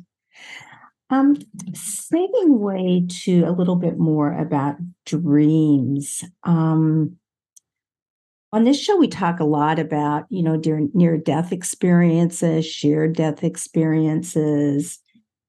[1.11, 1.37] Um,
[1.71, 4.77] segueing way to a little bit more about
[5.07, 6.25] dreams.
[6.43, 7.17] Um,
[8.53, 13.15] on this show, we talk a lot about, you know, near, near death experiences, shared
[13.17, 14.99] death experiences,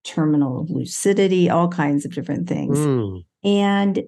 [0.04, 2.78] terminal lucidity, all kinds of different things.
[2.78, 4.04] Mm, And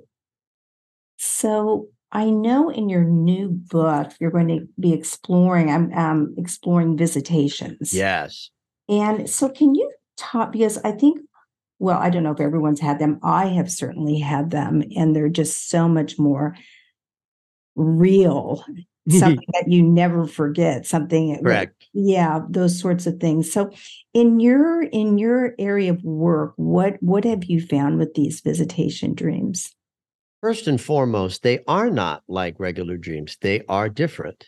[1.17, 6.97] so I know in your new book, you're going to be exploring, I'm um, exploring
[6.97, 7.93] visitations.
[7.93, 8.51] yes
[8.89, 10.51] And so, can you talk?
[10.51, 11.19] Because I think,
[11.79, 13.19] well, I don't know if everyone's had them.
[13.23, 16.55] I have certainly had them, and they're just so much more
[17.75, 18.63] real.
[19.09, 20.85] Something that you never forget.
[20.85, 23.51] Something, correct yeah, those sorts of things.
[23.51, 23.71] So,
[24.13, 29.15] in your in your area of work, what what have you found with these visitation
[29.15, 29.73] dreams?
[30.41, 33.35] First and foremost, they are not like regular dreams.
[33.41, 34.45] They are different.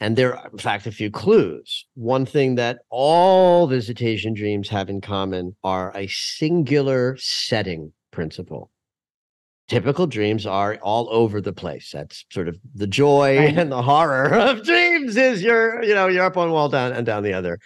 [0.00, 1.84] And there are, in fact, a few clues.
[1.94, 8.70] One thing that all visitation dreams have in common are a singular setting principle.
[9.68, 11.90] Typical dreams are all over the place.
[11.92, 13.58] That's sort of the joy Right.
[13.58, 17.04] and the horror of dreams is you're, you know, you're up one wall down and
[17.04, 17.58] down the other.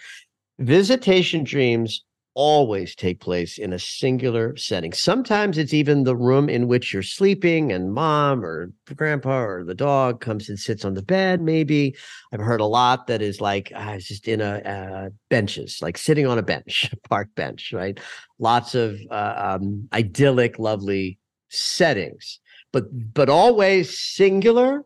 [0.59, 2.03] Visitation dreams
[2.35, 4.91] always take place in a singular setting.
[4.91, 9.75] Sometimes it's even the room in which you're sleeping, and mom or grandpa or the
[9.75, 11.41] dog comes and sits on the bed.
[11.41, 11.95] Maybe
[12.31, 15.97] I've heard a lot that is like uh, it's just in a uh, benches, like
[15.97, 17.99] sitting on a bench, a park bench, right?
[18.39, 21.19] Lots of uh, um, idyllic, lovely
[21.49, 22.39] settings,
[22.71, 24.85] but but always singular.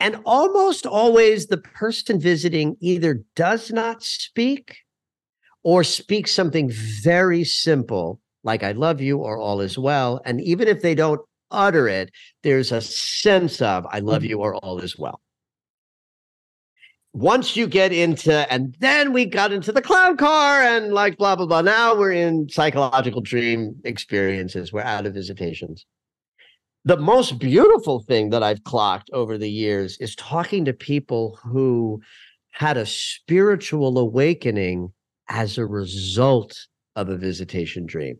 [0.00, 4.81] And almost always the person visiting either does not speak
[5.62, 6.70] or speak something
[7.02, 10.20] very simple like I love you or all is well.
[10.24, 12.10] And even if they don't utter it,
[12.42, 14.44] there's a sense of I love you mm-hmm.
[14.44, 15.20] or all is well.
[17.14, 21.36] Once you get into, and then we got into the clown car and like blah,
[21.36, 21.60] blah, blah.
[21.60, 24.72] Now we're in psychological dream experiences.
[24.72, 25.84] We're out of visitations.
[26.84, 32.00] The most beautiful thing that I've clocked over the years is talking to people who
[32.50, 34.92] had a spiritual awakening
[35.28, 36.66] as a result
[36.96, 38.18] of a visitation dream.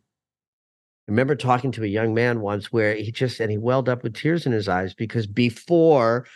[1.08, 4.02] I remember talking to a young man once where he just and he welled up
[4.02, 6.26] with tears in his eyes because before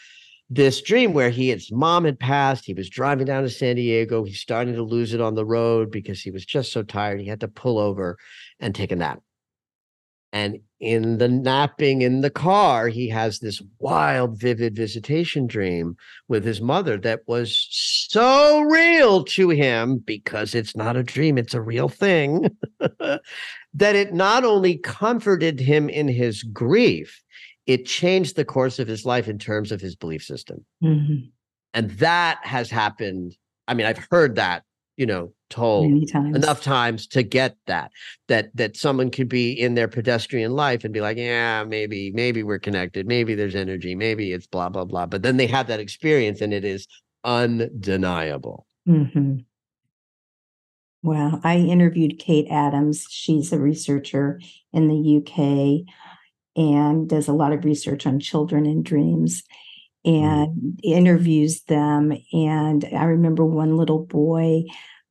[0.50, 4.24] this dream where he his mom had passed, he was driving down to San Diego,
[4.24, 7.26] he's starting to lose it on the road because he was just so tired he
[7.26, 8.18] had to pull over
[8.60, 9.20] and take a nap.
[10.32, 15.96] And in the napping in the car, he has this wild, vivid visitation dream
[16.28, 21.54] with his mother that was so real to him because it's not a dream, it's
[21.54, 22.50] a real thing.
[22.98, 23.20] that
[23.96, 27.22] it not only comforted him in his grief,
[27.66, 30.64] it changed the course of his life in terms of his belief system.
[30.82, 31.30] Mhm.
[31.74, 33.36] And that has happened.
[33.66, 34.62] I mean, I've heard that,
[34.96, 36.36] you know, told times.
[36.36, 37.92] enough times to get that
[38.28, 42.42] that that someone could be in their pedestrian life and be like yeah maybe maybe
[42.42, 45.78] we're connected maybe there's energy maybe it's blah blah blah but then they have that
[45.78, 46.86] experience and it is
[47.24, 49.36] undeniable hmm
[51.02, 51.40] Wow.
[51.44, 53.06] I interviewed Kate Adams.
[53.08, 54.40] She's a researcher
[54.72, 55.86] in the UK
[56.56, 59.44] and does a lot of research on children and dreams.
[60.06, 60.78] And mm.
[60.82, 62.16] interviews them.
[62.32, 64.64] And I remember one little boy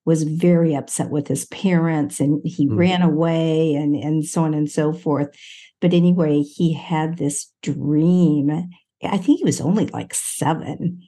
[0.05, 2.77] was very upset with his parents and he mm.
[2.77, 5.35] ran away and, and so on and so forth.
[5.81, 8.69] But anyway, he had this dream.
[9.03, 11.03] I think he was only like seven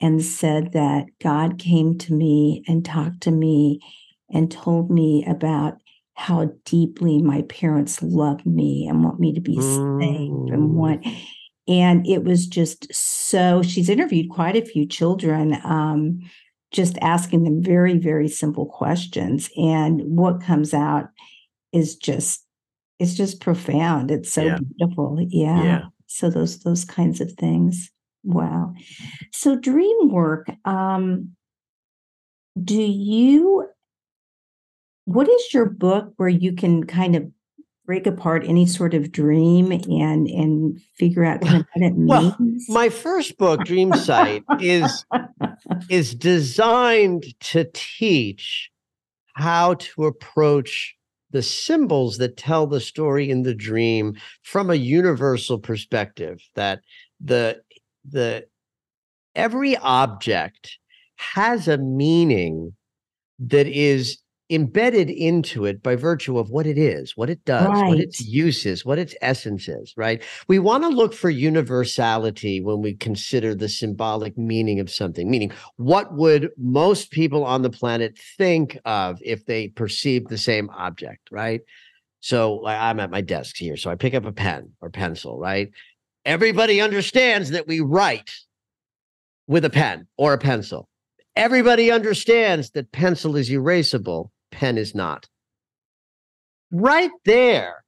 [0.00, 3.80] and said that God came to me and talked to me
[4.30, 5.78] and told me about
[6.14, 10.00] how deeply my parents love me and want me to be mm.
[10.00, 11.04] saved and want
[11.68, 16.18] and it was just so she's interviewed quite a few children um,
[16.72, 19.50] just asking them very very simple questions.
[19.56, 21.08] And what comes out
[21.72, 22.44] is just
[22.98, 24.10] it's just profound.
[24.10, 24.58] It's so yeah.
[24.78, 25.18] beautiful.
[25.28, 25.62] Yeah.
[25.62, 25.82] yeah.
[26.06, 27.90] So those those kinds of things.
[28.24, 28.74] Wow.
[29.32, 31.30] So dream work um
[32.62, 33.68] do you
[35.04, 37.30] what is your book where you can kind of
[37.88, 42.66] break apart any sort of dream and and figure out kind of what it means?
[42.68, 45.06] Well, my first book, Dream Sight, is
[45.90, 48.70] is designed to teach
[49.32, 50.94] how to approach
[51.30, 56.80] the symbols that tell the story in the dream from a universal perspective that
[57.22, 57.62] the
[58.06, 58.44] the
[59.34, 60.78] every object
[61.16, 62.74] has a meaning
[63.38, 64.18] that is
[64.50, 67.88] embedded into it by virtue of what it is, what it does, right.
[67.88, 70.22] what its use is, what its essence is, right?
[70.48, 75.52] We want to look for universality when we consider the symbolic meaning of something, meaning
[75.76, 81.28] what would most people on the planet think of if they perceived the same object,
[81.30, 81.60] right?
[82.20, 85.38] So like, I'm at my desk here, so I pick up a pen or pencil,
[85.38, 85.70] right?
[86.24, 88.32] Everybody understands that we write
[89.46, 90.88] with a pen or a pencil.
[91.36, 95.28] Everybody understands that pencil is erasable pen is not.
[96.70, 97.84] Right there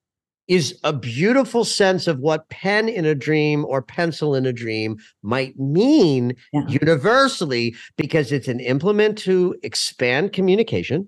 [0.48, 4.96] is a beautiful sense of what pen in a dream or pencil in a dream
[5.22, 6.66] might mean yeah.
[6.66, 11.06] universally because it's an implement to expand communication.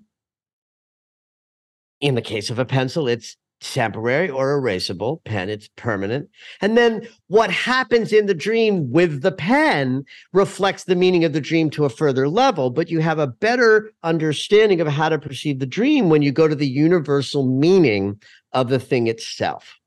[1.99, 6.29] In the case of a pencil, it's temporary or erasable pen it's permanent.
[6.61, 10.03] And then what happens in the dream with the pen
[10.33, 13.91] reflects the meaning of the dream to a further level but you have a better
[14.03, 18.69] understanding of how to perceive the dream when you go to the universal meaning of
[18.69, 19.79] the thing itself.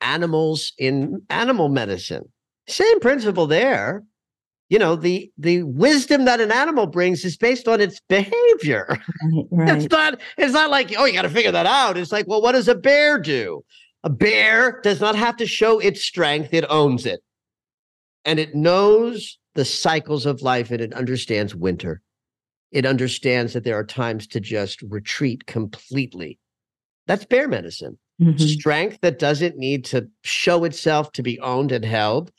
[0.00, 2.28] Animals in animal medicine
[2.66, 4.02] same principle there
[4.68, 8.86] you know the the wisdom that an animal brings is based on its behavior.
[8.88, 9.76] Right, right.
[9.76, 11.96] it's not it's not like oh you got to figure that out.
[11.96, 13.64] It's like well what does a bear do?
[14.02, 17.20] A bear does not have to show its strength it owns it.
[18.24, 22.00] And it knows the cycles of life and it understands winter.
[22.70, 26.38] It understands that there are times to just retreat completely.
[27.06, 28.36] That's bear medicine mm-hmm.
[28.36, 32.30] strength that doesn't need to show itself to be owned and held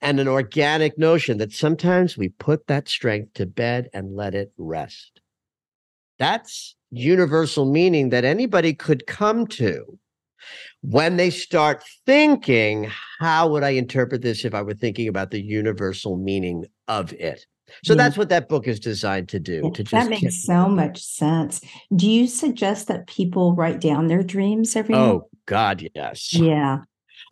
[0.00, 4.52] and an organic notion that sometimes we put that strength to bed and let it
[4.58, 5.20] rest.
[6.18, 9.98] That's universal meaning that anybody could come to
[10.82, 15.40] when they start thinking, how would I interpret this if I were thinking about the
[15.40, 17.46] universal meaning of it?
[17.82, 19.70] So that's what that book is designed to do.
[19.70, 21.60] To that makes so much sense.
[21.94, 24.94] Do you suggest that people write down their dreams every?
[24.94, 26.32] Oh God, yes.
[26.32, 26.80] Yeah,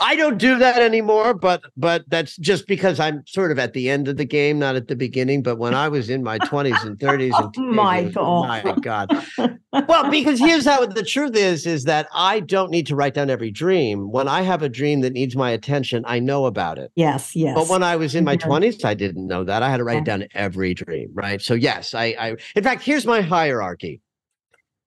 [0.03, 3.89] I don't do that anymore, but but that's just because I'm sort of at the
[3.89, 5.45] end of the game, not at the beginning.
[5.45, 8.81] But when I was in my 20s and 30s and oh my god, oh my
[8.81, 9.27] god.
[9.89, 13.31] well, because here's how the truth is: is that I don't need to write down
[13.31, 14.11] every dream.
[14.11, 16.91] When I have a dream that needs my attention, I know about it.
[16.97, 17.55] Yes, yes.
[17.55, 18.51] But when I was in my mm-hmm.
[18.51, 19.63] 20s, I didn't know that.
[19.63, 20.17] I had to write yeah.
[20.17, 21.41] down every dream, right?
[21.41, 22.37] So yes, I, I.
[22.57, 24.01] In fact, here's my hierarchy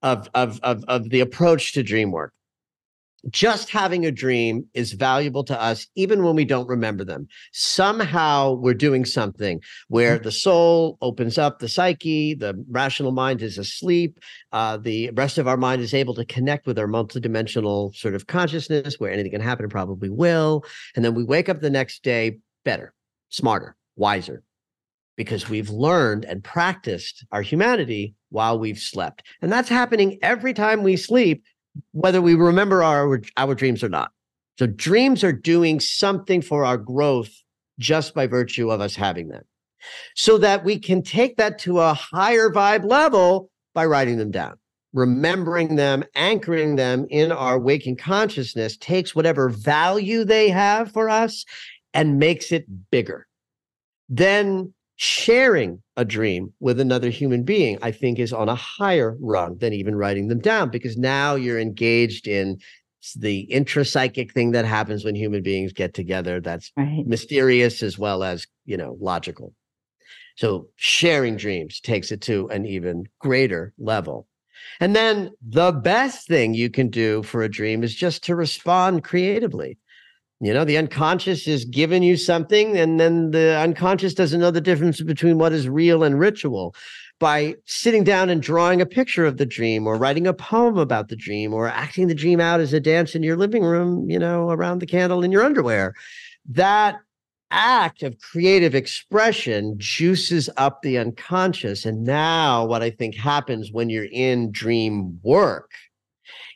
[0.02, 2.34] of of of of the approach to dream work
[3.30, 7.26] just having a dream is valuable to us even when we don't remember them.
[7.52, 10.24] Somehow we're doing something where mm-hmm.
[10.24, 14.18] the soul opens up the psyche the rational mind is asleep
[14.52, 18.26] uh, the rest of our mind is able to connect with our multidimensional sort of
[18.26, 20.64] consciousness where anything can happen and probably will.
[20.94, 22.94] And then we wake up the next day better
[23.28, 24.42] smarter wiser
[25.16, 29.22] because we've learned and practiced our humanity while we've slept.
[29.40, 31.44] And that's happening every time we sleep
[31.92, 34.12] whether we remember our our dreams or not.
[34.58, 37.30] So dreams are doing something for our growth
[37.78, 39.44] just by virtue of us having them.
[40.14, 44.56] So that we can take that to a higher vibe level by writing them down.
[44.92, 51.44] Remembering them, anchoring them in our waking consciousness takes whatever value they have for us
[51.92, 53.26] and makes it bigger.
[54.08, 59.58] Then sharing a dream with another human being, I think is on a higher rung
[59.58, 62.58] than even writing them down because now you're engaged in
[63.14, 66.40] the intrapsychic thing that happens when human beings get together.
[66.40, 67.06] That's Right.
[67.06, 69.54] mysterious as well as, you know, logical.
[70.36, 74.28] So sharing dreams takes it to an even greater level.
[74.80, 79.04] And then the best thing you can do for a dream is just to respond
[79.04, 79.78] creatively.
[80.40, 84.60] You know, the unconscious is giving you something, and then the unconscious doesn't know the
[84.60, 86.74] difference between what is real and ritual.
[87.18, 91.08] By sitting down and drawing a picture of the dream, or writing a poem about
[91.08, 94.18] the dream, or acting the dream out as a dance in your living room, you
[94.18, 95.94] know, around the candle in your underwear,
[96.50, 96.96] that
[97.50, 101.86] act of creative expression juices up the unconscious.
[101.86, 105.70] And now, what I think happens when you're in dream work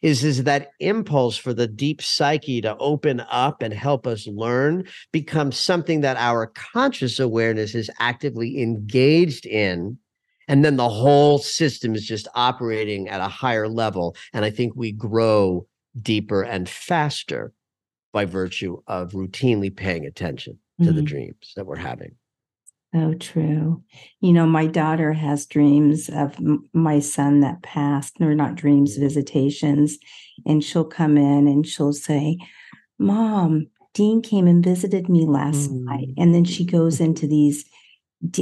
[0.02, 4.86] is, is that impulse for the deep psyche to open up and help us learn
[5.12, 9.98] becomes something that our conscious awareness is actively engaged in.
[10.48, 14.16] And then the whole system is just operating at a higher level.
[14.32, 15.66] And I think we grow
[16.00, 17.52] deeper and faster
[18.12, 21.06] by virtue of routinely paying attention to the Mhm.
[21.06, 22.16] dreams that we're having.
[22.92, 23.84] So true.
[24.20, 28.14] You know, my daughter has dreams of m- my son that passed.
[28.18, 29.96] They're not dreams, visitations.
[30.44, 32.38] And she'll come in and she'll say,
[32.98, 36.08] Mom, Dean came and visited me last night.
[36.08, 36.14] Mm.
[36.18, 37.64] And then she goes into these,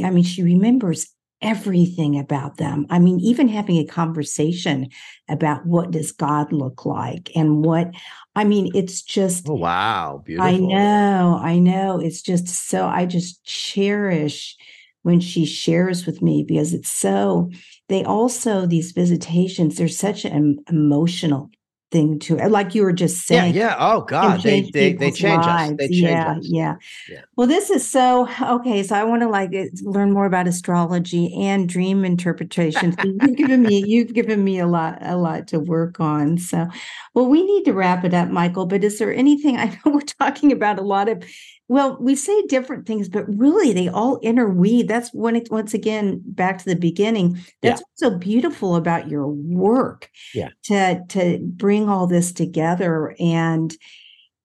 [0.02, 1.08] I mean, she remembers
[1.40, 2.86] everything about them.
[2.90, 4.88] I mean, even having a conversation
[5.28, 7.90] about what does God look like and what,
[8.34, 10.22] I mean, it's just Oh, wow.
[10.24, 10.52] Beautiful.
[10.52, 12.00] I know, I know.
[12.00, 14.56] It's just so, I just cherish
[15.02, 17.50] when she shares with me because it's so,
[17.88, 21.50] they also, these visitations, there's such an emotional
[21.90, 22.50] thing to it.
[22.50, 23.54] Like you were just saying.
[23.54, 23.68] yeah.
[23.68, 23.76] yeah.
[23.78, 25.72] Oh God, they they they change us.
[25.78, 26.38] They change yeah, us.
[26.42, 26.74] Yeah,
[27.08, 27.22] Yeah.
[27.36, 28.82] Well, this is so okay.
[28.82, 32.92] So I want to like eh, learn more about astrology and dream interpretation.
[32.92, 36.38] So you've given me you've given me a lot a lot to work on.
[36.38, 36.68] So,
[37.14, 38.66] well, we need to wrap it up, Michael.
[38.66, 39.56] But is there anything?
[39.58, 41.24] I know we're talking about a lot of.
[41.68, 44.88] Well, we say different things, but really they all interweave.
[44.88, 47.36] That's when it once again back to the beginning.
[47.36, 47.42] Yeah.
[47.70, 50.10] That's what's so beautiful about your work.
[50.34, 50.48] Yeah.
[50.64, 53.76] To to bring all this together and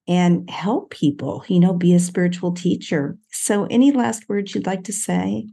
[0.06, 3.16] and help people, you know, be a spiritual teacher.
[3.30, 5.48] So, any last words you'd like to say?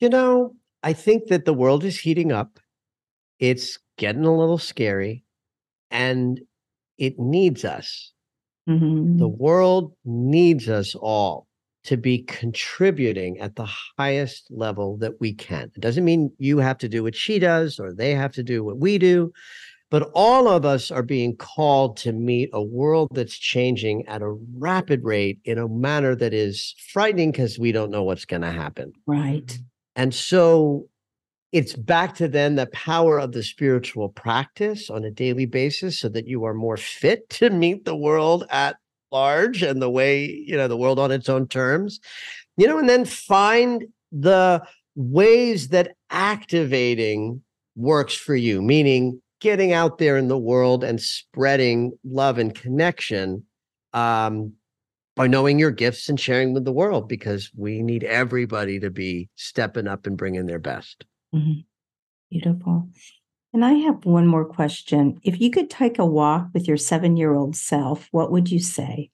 [0.00, 2.58] You know, I think that the world is heating up.
[3.38, 5.24] It's getting a little scary,
[5.90, 6.40] and
[6.98, 8.12] it needs us.
[8.68, 9.18] Mhm.
[9.18, 11.46] The world needs us all
[11.84, 15.70] to be contributing at the highest level that we can.
[15.74, 18.64] It doesn't mean you have to do what she does or they have to do
[18.64, 19.32] what we do,
[19.90, 24.30] but all of us are being called to meet a world that's changing at a
[24.56, 28.50] rapid rate in a manner that is frightening because we don't know what's going to
[28.50, 28.92] happen.
[29.06, 29.58] Right.
[29.94, 30.88] And so
[31.54, 36.08] it's back to then the power of the spiritual practice on a daily basis so
[36.08, 38.76] that you are more fit to meet the world at
[39.12, 42.00] large and the way, you know, the world on its own terms.
[42.56, 44.62] You know, and then find the
[44.96, 47.40] ways that activating
[47.76, 53.44] works for you, meaning getting out there in the world and spreading love and connection
[53.92, 54.52] um,
[55.14, 59.28] by knowing your gifts and sharing with the world because we need everybody to be
[59.36, 61.04] stepping up and bringing their best.
[61.34, 61.66] Mhm.
[62.30, 62.88] Beautiful.
[63.54, 65.20] And I have one more question.
[65.24, 68.60] If you could take a walk with your seven year old self, what would you
[68.60, 69.10] say?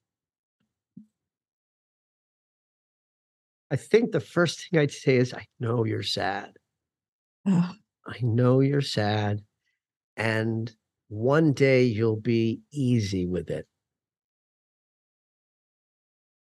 [3.70, 6.52] I think the first thing I'd say is, I know you're sad.
[7.46, 7.72] Oh,
[8.06, 9.44] I know you're sad.
[10.16, 10.74] And
[11.08, 13.68] one day you'll be easy with it.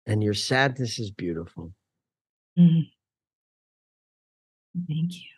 [0.07, 1.73] And your sadness is beautiful.
[2.57, 2.91] mhm.
[4.87, 5.34] Thank you.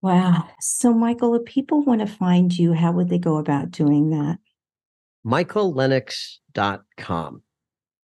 [0.00, 0.48] Wow.
[0.60, 4.38] So, Michael, if people want to find you, how would they go about doing that?
[5.26, 7.42] michaellennox.com.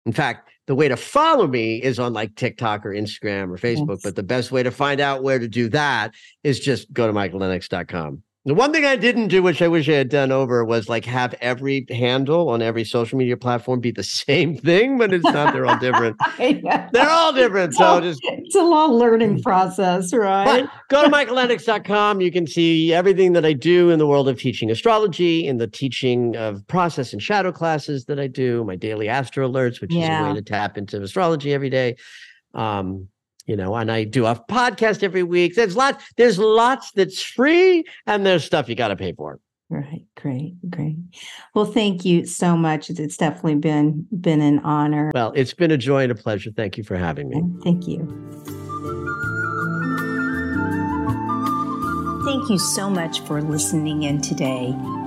[0.07, 3.97] In fact, the way to follow me is on like TikTok or Instagram or Facebook,
[3.97, 4.03] Yes.
[4.05, 7.13] but the best way to find out where to do that is just go to
[7.13, 8.23] michaellennox.com.
[8.45, 11.05] The one thing I didn't do, which I wish I had done over, was like
[11.05, 15.55] have every handle on every social media platform be the same thing, but it's not.
[15.55, 16.17] They're all different.
[16.39, 17.75] They're all different.
[17.75, 20.65] So just it's a long learning process, right?
[20.65, 22.21] but go to michaellennox.com.
[22.21, 25.69] You can see everything that I do in the world of teaching astrology, in the
[25.69, 30.05] teaching of process and shadow classes that I do, my daily astro alerts, which is
[30.05, 31.95] a way to tap into astrology every day.
[32.55, 33.09] Um,
[33.47, 35.55] you know, and I do a podcast every week.
[35.55, 39.39] There's lots, there's lots that's free, and there's stuff you got to pay for.
[39.71, 40.05] Right.
[40.17, 40.55] Great.
[40.69, 40.97] Great.
[41.55, 42.91] Well, thank you so much.
[42.91, 45.11] It's- definitely been been an honor.
[45.15, 46.51] Well, it's been a joy and a pleasure.
[46.55, 47.43] Thank you for having me.
[47.63, 48.01] Thank you.
[52.25, 54.75] Thank you so much for listening in today.